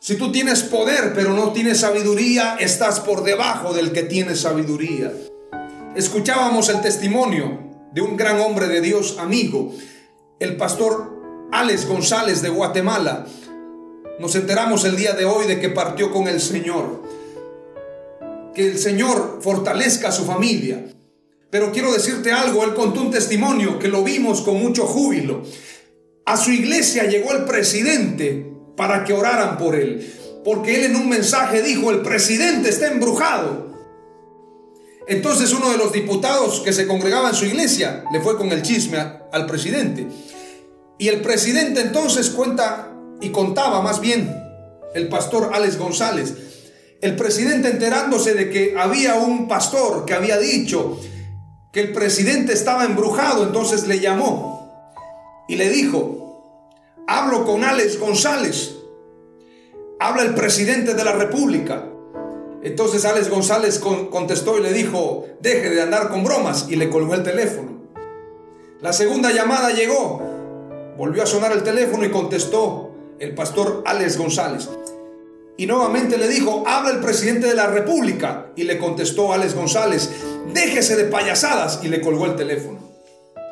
Si 0.00 0.14
tú 0.14 0.30
tienes 0.30 0.62
poder 0.62 1.12
pero 1.12 1.34
no 1.34 1.52
tienes 1.52 1.80
sabiduría, 1.80 2.56
estás 2.60 3.00
por 3.00 3.24
debajo 3.24 3.74
del 3.74 3.90
que 3.92 4.04
tiene 4.04 4.36
sabiduría. 4.36 5.12
Escuchábamos 5.96 6.68
el 6.68 6.80
testimonio 6.80 7.58
de 7.92 8.02
un 8.02 8.16
gran 8.16 8.40
hombre 8.40 8.68
de 8.68 8.80
Dios 8.80 9.16
amigo, 9.18 9.74
el 10.38 10.56
pastor 10.56 11.48
Alex 11.50 11.86
González 11.86 12.42
de 12.42 12.48
Guatemala. 12.48 13.26
Nos 14.20 14.36
enteramos 14.36 14.84
el 14.84 14.96
día 14.96 15.14
de 15.14 15.24
hoy 15.24 15.48
de 15.48 15.58
que 15.58 15.68
partió 15.68 16.12
con 16.12 16.28
el 16.28 16.40
Señor. 16.40 17.02
Que 18.54 18.68
el 18.68 18.78
Señor 18.78 19.40
fortalezca 19.42 20.08
a 20.08 20.12
su 20.12 20.24
familia. 20.24 20.84
Pero 21.50 21.72
quiero 21.72 21.92
decirte 21.92 22.30
algo, 22.30 22.62
él 22.62 22.74
contó 22.74 23.00
un 23.00 23.10
testimonio 23.10 23.80
que 23.80 23.88
lo 23.88 24.04
vimos 24.04 24.42
con 24.42 24.60
mucho 24.60 24.86
júbilo. 24.86 25.42
A 26.24 26.36
su 26.36 26.52
iglesia 26.52 27.04
llegó 27.04 27.32
el 27.32 27.44
presidente 27.46 28.57
para 28.78 29.04
que 29.04 29.12
oraran 29.12 29.58
por 29.58 29.74
él, 29.74 30.40
porque 30.44 30.76
él 30.76 30.84
en 30.84 30.96
un 30.96 31.08
mensaje 31.08 31.60
dijo, 31.60 31.90
el 31.90 32.00
presidente 32.00 32.70
está 32.70 32.86
embrujado. 32.86 33.68
Entonces 35.08 35.52
uno 35.52 35.70
de 35.70 35.76
los 35.76 35.92
diputados 35.92 36.60
que 36.60 36.72
se 36.72 36.86
congregaba 36.86 37.30
en 37.30 37.34
su 37.34 37.44
iglesia 37.44 38.04
le 38.12 38.20
fue 38.20 38.38
con 38.38 38.52
el 38.52 38.62
chisme 38.62 38.98
al 39.32 39.46
presidente. 39.46 40.06
Y 40.96 41.08
el 41.08 41.20
presidente 41.22 41.80
entonces 41.80 42.30
cuenta 42.30 42.94
y 43.20 43.30
contaba 43.30 43.82
más 43.82 44.00
bien 44.00 44.34
el 44.94 45.08
pastor 45.08 45.50
Alex 45.52 45.76
González. 45.76 46.34
El 47.00 47.16
presidente 47.16 47.70
enterándose 47.70 48.34
de 48.34 48.48
que 48.48 48.74
había 48.78 49.14
un 49.16 49.48
pastor 49.48 50.04
que 50.04 50.14
había 50.14 50.38
dicho 50.38 51.00
que 51.72 51.80
el 51.80 51.92
presidente 51.92 52.52
estaba 52.52 52.84
embrujado, 52.84 53.44
entonces 53.44 53.86
le 53.88 54.00
llamó 54.00 54.94
y 55.48 55.56
le 55.56 55.68
dijo, 55.68 56.17
hablo 57.08 57.46
con 57.46 57.64
Alex 57.64 57.98
González, 57.98 58.76
habla 59.98 60.22
el 60.22 60.34
presidente 60.34 60.92
de 60.92 61.04
la 61.04 61.12
República. 61.12 61.86
Entonces 62.62 63.04
Alex 63.06 63.30
González 63.30 63.78
contestó 63.78 64.58
y 64.58 64.62
le 64.62 64.72
dijo, 64.74 65.26
deje 65.40 65.70
de 65.70 65.80
andar 65.80 66.10
con 66.10 66.22
bromas 66.22 66.66
y 66.68 66.76
le 66.76 66.90
colgó 66.90 67.14
el 67.14 67.22
teléfono. 67.22 67.78
La 68.82 68.92
segunda 68.92 69.32
llamada 69.32 69.70
llegó, 69.70 70.22
volvió 70.98 71.22
a 71.22 71.26
sonar 71.26 71.52
el 71.52 71.62
teléfono 71.62 72.04
y 72.04 72.10
contestó 72.10 72.90
el 73.18 73.34
pastor 73.34 73.82
Alex 73.86 74.18
González. 74.18 74.68
Y 75.56 75.66
nuevamente 75.66 76.18
le 76.18 76.28
dijo, 76.28 76.62
habla 76.66 76.90
el 76.90 77.00
presidente 77.00 77.48
de 77.48 77.54
la 77.54 77.66
República. 77.66 78.52
Y 78.54 78.62
le 78.62 78.78
contestó 78.78 79.32
Alex 79.32 79.54
González, 79.54 80.08
déjese 80.54 80.94
de 80.94 81.06
payasadas. 81.06 81.80
Y 81.82 81.88
le 81.88 82.00
colgó 82.00 82.26
el 82.26 82.36
teléfono. 82.36 82.78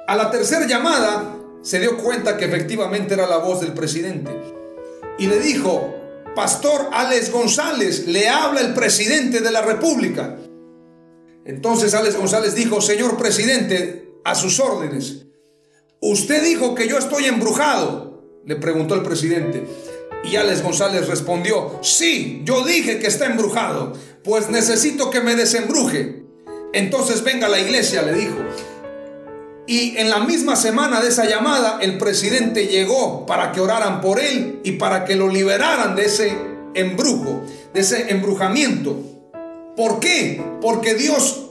A 0.06 0.14
la 0.14 0.30
tercera 0.30 0.68
llamada 0.68 1.35
se 1.66 1.80
dio 1.80 1.96
cuenta 1.96 2.36
que 2.36 2.44
efectivamente 2.44 3.14
era 3.14 3.26
la 3.26 3.38
voz 3.38 3.60
del 3.60 3.72
presidente. 3.72 4.30
Y 5.18 5.26
le 5.26 5.40
dijo, 5.40 5.96
Pastor 6.36 6.90
Alex 6.92 7.32
González, 7.32 8.06
le 8.06 8.28
habla 8.28 8.60
el 8.60 8.72
presidente 8.72 9.40
de 9.40 9.50
la 9.50 9.62
República. 9.62 10.36
Entonces 11.44 11.92
Alex 11.94 12.16
González 12.16 12.54
dijo, 12.54 12.80
Señor 12.80 13.16
presidente, 13.16 14.12
a 14.24 14.36
sus 14.36 14.60
órdenes. 14.60 15.26
Usted 16.00 16.44
dijo 16.44 16.76
que 16.76 16.86
yo 16.86 16.98
estoy 16.98 17.24
embrujado, 17.24 18.22
le 18.44 18.54
preguntó 18.54 18.94
el 18.94 19.02
presidente. 19.02 19.66
Y 20.22 20.36
Alex 20.36 20.62
González 20.62 21.08
respondió, 21.08 21.80
sí, 21.82 22.42
yo 22.44 22.64
dije 22.64 23.00
que 23.00 23.08
está 23.08 23.26
embrujado, 23.26 23.92
pues 24.22 24.50
necesito 24.50 25.10
que 25.10 25.20
me 25.20 25.34
desembruje. 25.34 26.22
Entonces 26.72 27.24
venga 27.24 27.48
a 27.48 27.50
la 27.50 27.58
iglesia, 27.58 28.02
le 28.02 28.12
dijo. 28.12 28.36
Y 29.66 29.96
en 29.96 30.10
la 30.10 30.20
misma 30.20 30.54
semana 30.54 31.00
de 31.00 31.08
esa 31.08 31.24
llamada, 31.24 31.78
el 31.80 31.98
presidente 31.98 32.68
llegó 32.68 33.26
para 33.26 33.50
que 33.50 33.60
oraran 33.60 34.00
por 34.00 34.20
él 34.20 34.60
y 34.62 34.72
para 34.72 35.04
que 35.04 35.16
lo 35.16 35.28
liberaran 35.28 35.96
de 35.96 36.04
ese 36.04 36.36
embrujo, 36.74 37.42
de 37.74 37.80
ese 37.80 38.12
embrujamiento. 38.12 38.96
¿Por 39.76 39.98
qué? 39.98 40.40
Porque 40.60 40.94
Dios 40.94 41.46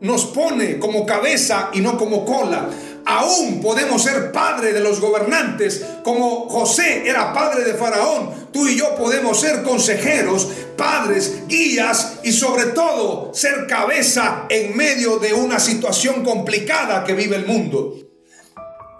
nos 0.00 0.24
pone 0.26 0.78
como 0.78 1.06
cabeza 1.06 1.70
y 1.72 1.80
no 1.80 1.96
como 1.96 2.24
cola. 2.24 2.68
Aún 3.06 3.60
podemos 3.60 4.02
ser 4.02 4.32
padre 4.32 4.72
de 4.72 4.80
los 4.80 5.00
gobernantes, 5.00 5.84
como 6.02 6.48
José 6.48 7.08
era 7.08 7.32
padre 7.32 7.64
de 7.64 7.74
Faraón. 7.74 8.48
Tú 8.52 8.66
y 8.68 8.76
yo 8.76 8.94
podemos 8.94 9.40
ser 9.40 9.62
consejeros, 9.62 10.48
padres, 10.76 11.46
guías 11.46 12.20
y 12.22 12.32
sobre 12.32 12.66
todo 12.66 13.32
ser 13.34 13.66
cabeza 13.66 14.46
en 14.48 14.76
medio 14.76 15.18
de 15.18 15.32
una 15.32 15.58
situación 15.58 16.24
complicada 16.24 17.04
que 17.04 17.14
vive 17.14 17.36
el 17.36 17.46
mundo. 17.46 17.96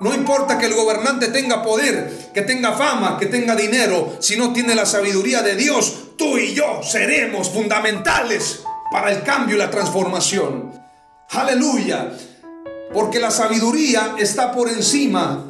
No 0.00 0.14
importa 0.14 0.58
que 0.58 0.66
el 0.66 0.74
gobernante 0.74 1.28
tenga 1.28 1.62
poder, 1.62 2.30
que 2.32 2.42
tenga 2.42 2.72
fama, 2.72 3.18
que 3.18 3.26
tenga 3.26 3.54
dinero, 3.54 4.16
si 4.18 4.36
no 4.36 4.52
tiene 4.52 4.74
la 4.74 4.86
sabiduría 4.86 5.42
de 5.42 5.56
Dios, 5.56 6.16
tú 6.16 6.38
y 6.38 6.54
yo 6.54 6.82
seremos 6.82 7.50
fundamentales 7.50 8.60
para 8.90 9.12
el 9.12 9.22
cambio 9.22 9.56
y 9.56 9.58
la 9.58 9.70
transformación. 9.70 10.72
Aleluya. 11.28 12.12
Porque 12.92 13.20
la 13.20 13.30
sabiduría 13.30 14.16
está 14.18 14.52
por 14.52 14.68
encima 14.68 15.44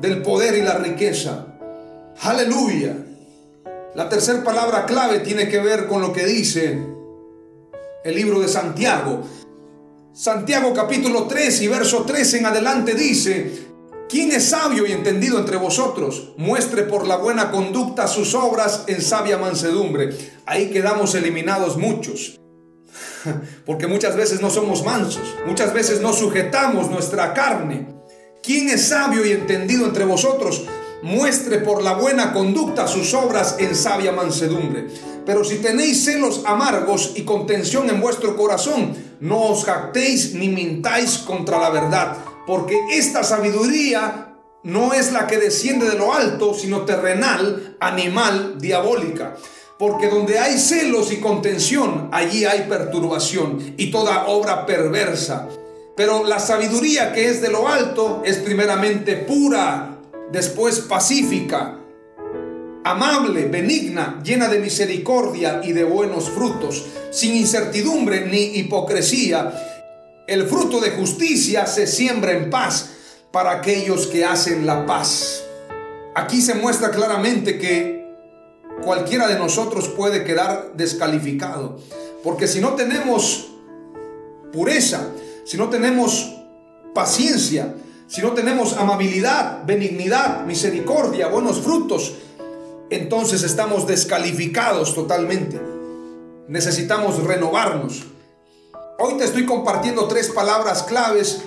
del 0.00 0.22
poder 0.22 0.56
y 0.56 0.62
la 0.62 0.78
riqueza. 0.78 1.46
Aleluya. 2.20 2.96
La 3.94 4.08
tercera 4.08 4.44
palabra 4.44 4.86
clave 4.86 5.20
tiene 5.20 5.48
que 5.48 5.58
ver 5.58 5.86
con 5.86 6.00
lo 6.00 6.12
que 6.12 6.24
dice 6.24 6.78
el 8.04 8.14
libro 8.14 8.40
de 8.40 8.48
Santiago. 8.48 9.22
Santiago 10.12 10.72
capítulo 10.72 11.26
3 11.26 11.62
y 11.62 11.68
verso 11.68 12.04
3 12.06 12.34
en 12.34 12.46
adelante 12.46 12.94
dice, 12.94 13.68
¿quién 14.08 14.30
es 14.30 14.50
sabio 14.50 14.86
y 14.86 14.92
entendido 14.92 15.38
entre 15.38 15.56
vosotros? 15.56 16.32
Muestre 16.36 16.84
por 16.84 17.06
la 17.06 17.16
buena 17.16 17.50
conducta 17.50 18.06
sus 18.06 18.34
obras 18.34 18.84
en 18.86 19.02
sabia 19.02 19.36
mansedumbre. 19.36 20.16
Ahí 20.46 20.70
quedamos 20.70 21.14
eliminados 21.14 21.76
muchos. 21.76 22.41
Porque 23.66 23.86
muchas 23.86 24.16
veces 24.16 24.40
no 24.40 24.50
somos 24.50 24.84
mansos, 24.84 25.34
muchas 25.46 25.72
veces 25.72 26.00
no 26.00 26.12
sujetamos 26.12 26.90
nuestra 26.90 27.34
carne. 27.34 27.86
¿Quién 28.42 28.68
es 28.68 28.88
sabio 28.88 29.24
y 29.24 29.32
entendido 29.32 29.86
entre 29.86 30.04
vosotros? 30.04 30.64
Muestre 31.02 31.58
por 31.58 31.82
la 31.82 31.94
buena 31.94 32.32
conducta 32.32 32.86
sus 32.86 33.14
obras 33.14 33.56
en 33.58 33.74
sabia 33.74 34.12
mansedumbre. 34.12 34.86
Pero 35.24 35.44
si 35.44 35.56
tenéis 35.56 36.04
celos 36.04 36.42
amargos 36.44 37.12
y 37.14 37.22
contención 37.22 37.88
en 37.90 38.00
vuestro 38.00 38.36
corazón, 38.36 38.96
no 39.20 39.42
os 39.42 39.64
jactéis 39.64 40.34
ni 40.34 40.48
mintáis 40.48 41.18
contra 41.18 41.58
la 41.58 41.70
verdad, 41.70 42.16
porque 42.46 42.76
esta 42.90 43.22
sabiduría 43.22 44.34
no 44.64 44.92
es 44.92 45.12
la 45.12 45.26
que 45.26 45.38
desciende 45.38 45.88
de 45.88 45.96
lo 45.96 46.12
alto, 46.12 46.54
sino 46.54 46.84
terrenal, 46.84 47.76
animal, 47.80 48.56
diabólica. 48.58 49.36
Porque 49.82 50.06
donde 50.06 50.38
hay 50.38 50.60
celos 50.60 51.10
y 51.10 51.16
contención, 51.16 52.08
allí 52.12 52.44
hay 52.44 52.68
perturbación 52.68 53.74
y 53.76 53.90
toda 53.90 54.28
obra 54.28 54.64
perversa. 54.64 55.48
Pero 55.96 56.22
la 56.22 56.38
sabiduría 56.38 57.12
que 57.12 57.28
es 57.28 57.42
de 57.42 57.50
lo 57.50 57.66
alto 57.66 58.22
es 58.24 58.36
primeramente 58.36 59.16
pura, 59.16 59.98
después 60.30 60.78
pacífica, 60.78 61.80
amable, 62.84 63.46
benigna, 63.46 64.22
llena 64.22 64.46
de 64.46 64.60
misericordia 64.60 65.60
y 65.64 65.72
de 65.72 65.82
buenos 65.82 66.30
frutos, 66.30 66.84
sin 67.10 67.34
incertidumbre 67.34 68.26
ni 68.26 68.58
hipocresía. 68.60 69.52
El 70.28 70.46
fruto 70.46 70.78
de 70.78 70.92
justicia 70.92 71.66
se 71.66 71.88
siembra 71.88 72.30
en 72.30 72.50
paz 72.50 72.90
para 73.32 73.50
aquellos 73.50 74.06
que 74.06 74.24
hacen 74.24 74.64
la 74.64 74.86
paz. 74.86 75.42
Aquí 76.14 76.40
se 76.40 76.54
muestra 76.54 76.92
claramente 76.92 77.58
que 77.58 78.01
cualquiera 78.82 79.28
de 79.28 79.38
nosotros 79.38 79.88
puede 79.88 80.24
quedar 80.24 80.72
descalificado. 80.74 81.78
Porque 82.22 82.46
si 82.46 82.60
no 82.60 82.74
tenemos 82.74 83.48
pureza, 84.52 85.08
si 85.44 85.56
no 85.56 85.68
tenemos 85.70 86.34
paciencia, 86.94 87.74
si 88.06 88.20
no 88.20 88.32
tenemos 88.32 88.76
amabilidad, 88.76 89.64
benignidad, 89.64 90.44
misericordia, 90.44 91.28
buenos 91.28 91.60
frutos, 91.60 92.14
entonces 92.90 93.42
estamos 93.42 93.86
descalificados 93.86 94.94
totalmente. 94.94 95.60
Necesitamos 96.48 97.22
renovarnos. 97.22 98.04
Hoy 98.98 99.14
te 99.14 99.24
estoy 99.24 99.46
compartiendo 99.46 100.06
tres 100.06 100.30
palabras 100.30 100.82
claves 100.82 101.42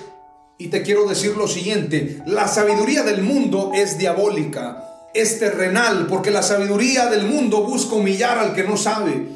y 0.58 0.68
te 0.68 0.82
quiero 0.82 1.06
decir 1.06 1.36
lo 1.36 1.46
siguiente. 1.46 2.22
La 2.26 2.48
sabiduría 2.48 3.02
del 3.02 3.22
mundo 3.22 3.70
es 3.74 3.98
diabólica 3.98 4.95
es 5.14 5.38
terrenal, 5.38 6.06
porque 6.08 6.30
la 6.30 6.42
sabiduría 6.42 7.06
del 7.06 7.26
mundo 7.26 7.62
busca 7.62 7.94
humillar 7.94 8.38
al 8.38 8.54
que 8.54 8.64
no 8.64 8.76
sabe. 8.76 9.26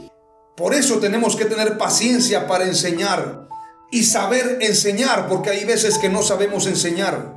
Por 0.57 0.75
eso 0.75 0.99
tenemos 0.99 1.37
que 1.37 1.47
tener 1.47 1.79
paciencia 1.79 2.47
para 2.47 2.65
enseñar 2.65 3.49
y 3.91 4.05
saber 4.05 4.59
enseñar, 4.61 5.29
porque 5.29 5.51
hay 5.51 5.65
veces 5.65 5.99
que 5.99 6.09
no 6.09 6.23
sabemos 6.23 6.67
enseñar. 6.67 7.35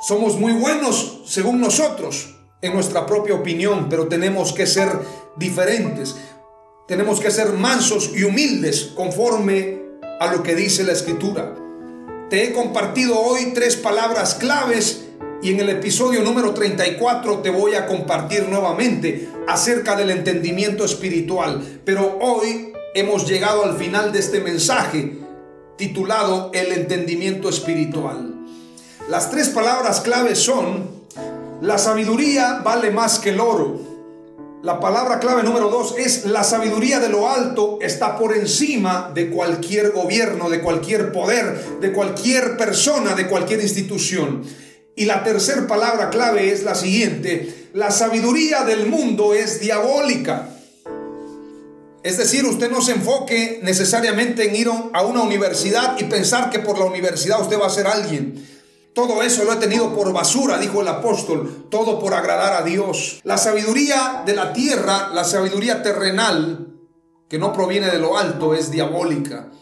Somos 0.00 0.38
muy 0.38 0.52
buenos, 0.52 1.22
según 1.26 1.60
nosotros, 1.60 2.36
en 2.60 2.74
nuestra 2.74 3.06
propia 3.06 3.34
opinión, 3.34 3.88
pero 3.88 4.08
tenemos 4.08 4.52
que 4.52 4.66
ser 4.66 4.90
diferentes. 5.36 6.16
Tenemos 6.86 7.20
que 7.20 7.30
ser 7.30 7.52
mansos 7.52 8.10
y 8.14 8.24
humildes 8.24 8.92
conforme 8.94 9.82
a 10.20 10.32
lo 10.32 10.42
que 10.42 10.54
dice 10.54 10.84
la 10.84 10.92
escritura. 10.92 11.54
Te 12.30 12.44
he 12.44 12.52
compartido 12.52 13.18
hoy 13.18 13.52
tres 13.54 13.76
palabras 13.76 14.34
claves 14.34 15.07
y 15.42 15.50
en 15.52 15.60
el 15.60 15.70
episodio 15.70 16.22
número 16.22 16.52
34 16.52 17.38
te 17.38 17.50
voy 17.50 17.74
a 17.74 17.86
compartir 17.86 18.48
nuevamente 18.48 19.28
acerca 19.46 19.94
del 19.94 20.10
entendimiento 20.10 20.84
espiritual. 20.84 21.80
Pero 21.84 22.18
hoy 22.20 22.72
hemos 22.94 23.28
llegado 23.28 23.64
al 23.64 23.76
final 23.76 24.12
de 24.12 24.18
este 24.18 24.40
mensaje 24.40 25.18
titulado 25.76 26.50
El 26.52 26.72
entendimiento 26.72 27.48
espiritual. 27.48 28.34
Las 29.08 29.30
tres 29.30 29.48
palabras 29.48 30.00
claves 30.00 30.38
son, 30.38 30.90
la 31.60 31.78
sabiduría 31.78 32.60
vale 32.64 32.90
más 32.90 33.18
que 33.18 33.30
el 33.30 33.40
oro, 33.40 33.86
La 34.60 34.80
palabra 34.80 35.20
clave 35.20 35.44
número 35.44 35.68
dos 35.70 35.94
es 35.96 36.24
la 36.24 36.42
sabiduría 36.42 36.98
de 36.98 37.08
lo 37.08 37.30
alto 37.30 37.78
está 37.80 38.18
por 38.18 38.36
encima 38.36 39.12
de 39.14 39.30
cualquier 39.30 39.92
gobierno, 39.92 40.50
de 40.50 40.60
cualquier 40.60 41.12
poder, 41.12 41.78
de 41.80 41.92
cualquier 41.92 42.56
persona, 42.56 43.14
de 43.14 43.28
cualquier 43.28 43.60
institución. 43.60 44.42
Y 44.98 45.04
la 45.04 45.22
tercera 45.22 45.64
palabra 45.68 46.10
clave 46.10 46.50
es 46.50 46.64
la 46.64 46.74
siguiente, 46.74 47.68
la 47.72 47.92
sabiduría 47.92 48.64
del 48.64 48.88
mundo 48.88 49.32
es 49.32 49.60
diabólica. 49.60 50.48
Es 52.02 52.18
decir, 52.18 52.44
usted 52.44 52.68
no 52.68 52.82
se 52.82 52.94
enfoque 52.94 53.60
necesariamente 53.62 54.48
en 54.48 54.56
ir 54.56 54.68
a 54.68 55.02
una 55.02 55.22
universidad 55.22 55.96
y 56.00 56.04
pensar 56.04 56.50
que 56.50 56.58
por 56.58 56.80
la 56.80 56.86
universidad 56.86 57.40
usted 57.40 57.60
va 57.60 57.68
a 57.68 57.70
ser 57.70 57.86
alguien. 57.86 58.44
Todo 58.92 59.22
eso 59.22 59.44
lo 59.44 59.52
he 59.52 59.56
tenido 59.58 59.94
por 59.94 60.12
basura, 60.12 60.58
dijo 60.58 60.82
el 60.82 60.88
apóstol, 60.88 61.68
todo 61.70 62.00
por 62.00 62.12
agradar 62.12 62.60
a 62.60 62.64
Dios. 62.64 63.20
La 63.22 63.38
sabiduría 63.38 64.24
de 64.26 64.34
la 64.34 64.52
tierra, 64.52 65.10
la 65.14 65.22
sabiduría 65.22 65.80
terrenal, 65.84 66.74
que 67.28 67.38
no 67.38 67.52
proviene 67.52 67.86
de 67.88 68.00
lo 68.00 68.18
alto, 68.18 68.52
es 68.52 68.72
diabólica, 68.72 69.52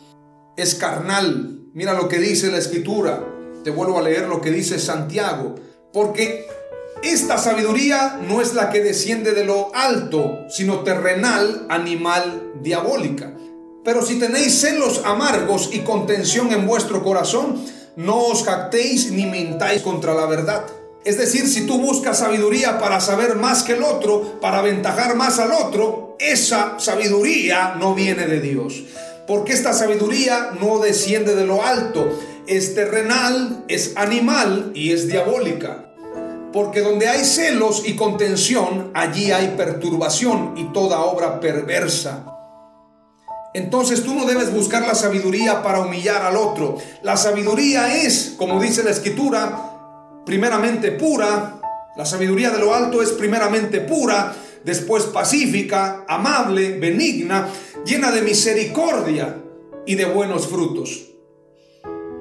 es 0.56 0.76
carnal. 0.76 1.60
Mira 1.74 1.92
lo 1.92 2.08
que 2.08 2.20
dice 2.20 2.50
la 2.50 2.56
escritura. 2.56 3.35
Te 3.66 3.72
vuelvo 3.72 3.98
a 3.98 4.02
leer 4.02 4.28
lo 4.28 4.40
que 4.40 4.52
dice 4.52 4.78
Santiago. 4.78 5.56
Porque 5.92 6.46
esta 7.02 7.36
sabiduría 7.36 8.20
no 8.22 8.40
es 8.40 8.54
la 8.54 8.70
que 8.70 8.80
desciende 8.80 9.32
de 9.32 9.44
lo 9.44 9.74
alto, 9.74 10.44
sino 10.48 10.84
terrenal, 10.84 11.66
animal, 11.68 12.52
diabólica. 12.62 13.34
Pero 13.84 14.02
si 14.06 14.20
tenéis 14.20 14.60
celos 14.60 15.02
amargos 15.04 15.70
y 15.72 15.80
contención 15.80 16.52
en 16.52 16.64
vuestro 16.64 17.02
corazón, 17.02 17.60
no 17.96 18.26
os 18.26 18.44
jactéis 18.44 19.10
ni 19.10 19.26
mintáis 19.26 19.82
contra 19.82 20.14
la 20.14 20.26
verdad. 20.26 20.64
Es 21.04 21.18
decir, 21.18 21.48
si 21.48 21.66
tú 21.66 21.80
buscas 21.80 22.20
sabiduría 22.20 22.78
para 22.78 23.00
saber 23.00 23.34
más 23.34 23.64
que 23.64 23.72
el 23.72 23.82
otro, 23.82 24.38
para 24.40 24.60
aventajar 24.60 25.16
más 25.16 25.40
al 25.40 25.50
otro, 25.50 26.16
esa 26.20 26.78
sabiduría 26.78 27.74
no 27.80 27.96
viene 27.96 28.28
de 28.28 28.40
Dios. 28.40 28.84
Porque 29.26 29.54
esta 29.54 29.72
sabiduría 29.72 30.52
no 30.60 30.78
desciende 30.78 31.34
de 31.34 31.44
lo 31.44 31.64
alto, 31.64 32.08
es 32.46 32.74
terrenal, 32.74 33.64
es 33.68 33.92
animal 33.96 34.72
y 34.74 34.92
es 34.92 35.08
diabólica. 35.08 35.92
Porque 36.52 36.80
donde 36.80 37.08
hay 37.08 37.24
celos 37.24 37.82
y 37.86 37.96
contención, 37.96 38.90
allí 38.94 39.32
hay 39.32 39.54
perturbación 39.56 40.54
y 40.56 40.72
toda 40.72 41.00
obra 41.00 41.40
perversa. 41.40 42.32
Entonces 43.52 44.02
tú 44.02 44.14
no 44.14 44.26
debes 44.26 44.52
buscar 44.52 44.86
la 44.86 44.94
sabiduría 44.94 45.62
para 45.62 45.80
humillar 45.80 46.22
al 46.22 46.36
otro. 46.36 46.78
La 47.02 47.16
sabiduría 47.16 48.02
es, 48.02 48.34
como 48.36 48.60
dice 48.60 48.82
la 48.82 48.90
escritura, 48.90 50.22
primeramente 50.24 50.92
pura. 50.92 51.60
La 51.96 52.04
sabiduría 52.04 52.50
de 52.50 52.58
lo 52.58 52.74
alto 52.74 53.00
es 53.00 53.12
primeramente 53.12 53.80
pura, 53.80 54.34
después 54.64 55.04
pacífica, 55.04 56.04
amable, 56.06 56.78
benigna, 56.78 57.48
llena 57.86 58.10
de 58.12 58.22
misericordia 58.22 59.36
y 59.86 59.94
de 59.94 60.04
buenos 60.04 60.48
frutos. 60.48 61.15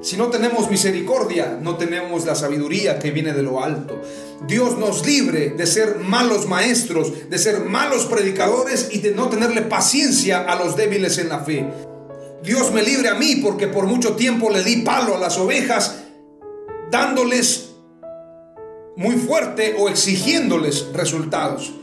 Si 0.06 0.18
no 0.18 0.28
tenemos 0.28 0.70
misericordia, 0.70 1.58
no 1.60 1.78
tenemos 1.78 2.26
la 2.28 2.36
sabiduría 2.36 3.00
que 3.00 3.10
viene 3.10 3.34
de 3.34 3.42
lo 3.42 3.64
alto. 3.64 4.00
Dios 4.46 4.78
nos 4.78 5.04
libre 5.04 5.56
de 5.58 5.66
ser 5.66 5.96
malos 5.98 6.48
maestros, 6.48 7.28
de 7.28 7.40
ser 7.40 7.62
malos 7.62 8.06
predicadores 8.06 8.90
y 8.92 9.00
de 9.00 9.16
no 9.16 9.30
tenerle 9.30 9.64
paciencia 9.64 10.44
a 10.44 10.64
los 10.64 10.76
débiles 10.76 11.18
en 11.18 11.30
la 11.30 11.40
fe. 11.40 11.66
Dios 12.44 12.72
me 12.72 12.84
libre 12.84 13.10
a 13.10 13.16
mí 13.16 13.38
porque 13.38 13.68
por 13.68 13.88
mucho 13.88 14.16
tiempo 14.16 14.52
le 14.52 14.64
di 14.64 14.84
palo 14.84 15.16
a 15.16 15.20
las 15.20 15.40
ovejas, 15.40 15.96
dándoles 16.92 17.72
muy 18.98 19.16
fuerte 19.16 19.76
o 19.80 19.90
exigiéndoles 19.90 20.86
resultados. 20.94 21.74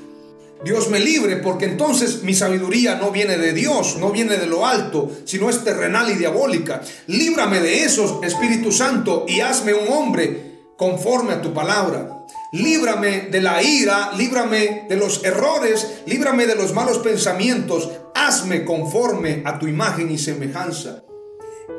Dios 0.64 0.88
me 0.90 1.00
libre 1.00 1.36
porque 1.36 1.64
entonces 1.64 2.22
mi 2.22 2.34
sabiduría 2.34 2.94
no 2.94 3.10
viene 3.10 3.36
de 3.36 3.52
Dios, 3.52 3.96
no 3.98 4.10
viene 4.10 4.36
de 4.36 4.46
lo 4.46 4.64
alto, 4.64 5.10
sino 5.24 5.50
es 5.50 5.64
terrenal 5.64 6.10
y 6.10 6.14
diabólica. 6.14 6.82
Líbrame 7.08 7.60
de 7.60 7.84
esos, 7.84 8.22
Espíritu 8.22 8.70
Santo, 8.70 9.24
y 9.26 9.40
hazme 9.40 9.74
un 9.74 9.92
hombre 9.92 10.52
conforme 10.76 11.32
a 11.32 11.42
tu 11.42 11.52
palabra. 11.52 12.26
Líbrame 12.52 13.28
de 13.30 13.40
la 13.40 13.62
ira, 13.62 14.12
líbrame 14.16 14.86
de 14.88 14.96
los 14.96 15.24
errores, 15.24 16.02
líbrame 16.06 16.46
de 16.46 16.54
los 16.54 16.72
malos 16.72 16.98
pensamientos, 16.98 17.90
hazme 18.14 18.64
conforme 18.64 19.42
a 19.44 19.58
tu 19.58 19.66
imagen 19.66 20.10
y 20.10 20.18
semejanza. 20.18 21.02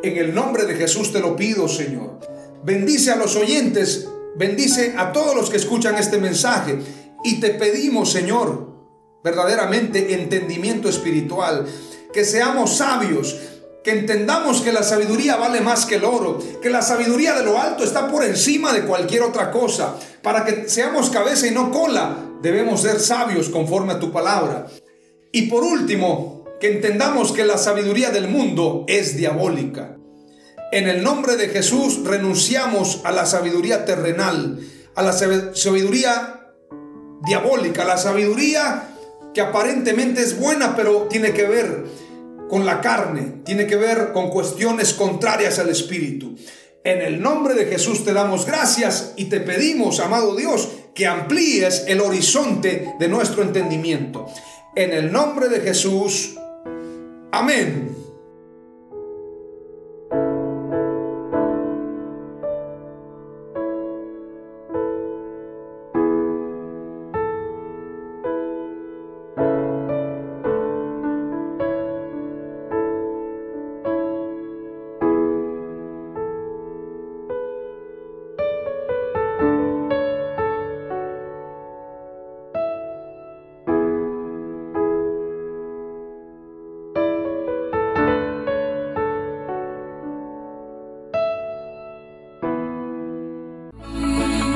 En 0.03 0.17
el 0.17 0.33
nombre 0.33 0.65
de 0.65 0.75
Jesús 0.75 1.13
te 1.13 1.19
lo 1.19 1.35
pido, 1.35 1.69
Señor. 1.69 2.19
Bendice 2.63 3.11
a 3.11 3.15
los 3.15 3.35
oyentes, 3.35 4.09
bendice 4.35 4.95
a 4.97 5.13
todos 5.13 5.35
los 5.35 5.49
que 5.49 5.57
escuchan 5.57 5.95
este 5.97 6.17
mensaje 6.17 6.79
y 7.23 7.39
te 7.39 7.51
pedimos, 7.51 8.11
Señor, 8.11 8.72
verdaderamente 9.23 10.13
entendimiento 10.13 10.89
espiritual, 10.89 11.65
que 12.11 12.25
seamos 12.25 12.77
sabios, 12.77 13.35
que 13.83 13.91
entendamos 13.91 14.61
que 14.61 14.71
la 14.71 14.83
sabiduría 14.83 15.35
vale 15.35 15.61
más 15.61 15.85
que 15.85 15.95
el 15.95 16.05
oro, 16.05 16.39
que 16.61 16.69
la 16.69 16.81
sabiduría 16.81 17.33
de 17.33 17.43
lo 17.43 17.59
alto 17.59 17.83
está 17.83 18.09
por 18.09 18.23
encima 18.23 18.71
de 18.73 18.83
cualquier 18.83 19.23
otra 19.23 19.51
cosa. 19.51 19.95
Para 20.21 20.45
que 20.45 20.69
seamos 20.69 21.09
cabeza 21.09 21.47
y 21.47 21.51
no 21.51 21.71
cola, 21.71 22.15
debemos 22.41 22.81
ser 22.81 22.99
sabios 22.99 23.49
conforme 23.49 23.93
a 23.93 23.99
tu 23.99 24.11
palabra. 24.11 24.67
Y 25.31 25.43
por 25.43 25.63
último, 25.63 26.45
que 26.61 26.71
entendamos 26.71 27.33
que 27.33 27.43
la 27.43 27.57
sabiduría 27.57 28.09
del 28.09 28.29
mundo 28.29 28.85
es 28.87 29.17
diabólica. 29.17 29.97
En 30.71 30.87
el 30.87 31.03
nombre 31.03 31.35
de 31.35 31.49
Jesús 31.49 32.03
renunciamos 32.05 33.01
a 33.03 33.11
la 33.11 33.25
sabiduría 33.25 33.83
terrenal, 33.85 34.59
a 34.95 35.03
la 35.03 35.11
sabiduría 35.11 36.53
diabólica, 37.25 37.83
la 37.83 37.97
sabiduría 37.97 38.92
que 39.33 39.41
aparentemente 39.41 40.21
es 40.21 40.39
buena, 40.39 40.75
pero 40.75 41.03
tiene 41.03 41.33
que 41.33 41.43
ver 41.43 41.85
con 42.49 42.65
la 42.65 42.81
carne, 42.81 43.41
tiene 43.43 43.65
que 43.65 43.75
ver 43.75 44.11
con 44.13 44.29
cuestiones 44.29 44.93
contrarias 44.93 45.59
al 45.59 45.69
Espíritu. 45.69 46.35
En 46.83 47.01
el 47.01 47.21
nombre 47.21 47.53
de 47.53 47.65
Jesús 47.65 48.03
te 48.03 48.13
damos 48.13 48.45
gracias 48.45 49.13
y 49.15 49.25
te 49.25 49.39
pedimos, 49.39 49.99
amado 49.99 50.35
Dios, 50.35 50.69
que 50.93 51.07
amplíes 51.07 51.85
el 51.87 52.01
horizonte 52.01 52.93
de 52.99 53.07
nuestro 53.07 53.41
entendimiento. 53.41 54.27
En 54.75 54.91
el 54.91 55.11
nombre 55.11 55.49
de 55.49 55.61
Jesús, 55.61 56.35
amén. 57.31 58.02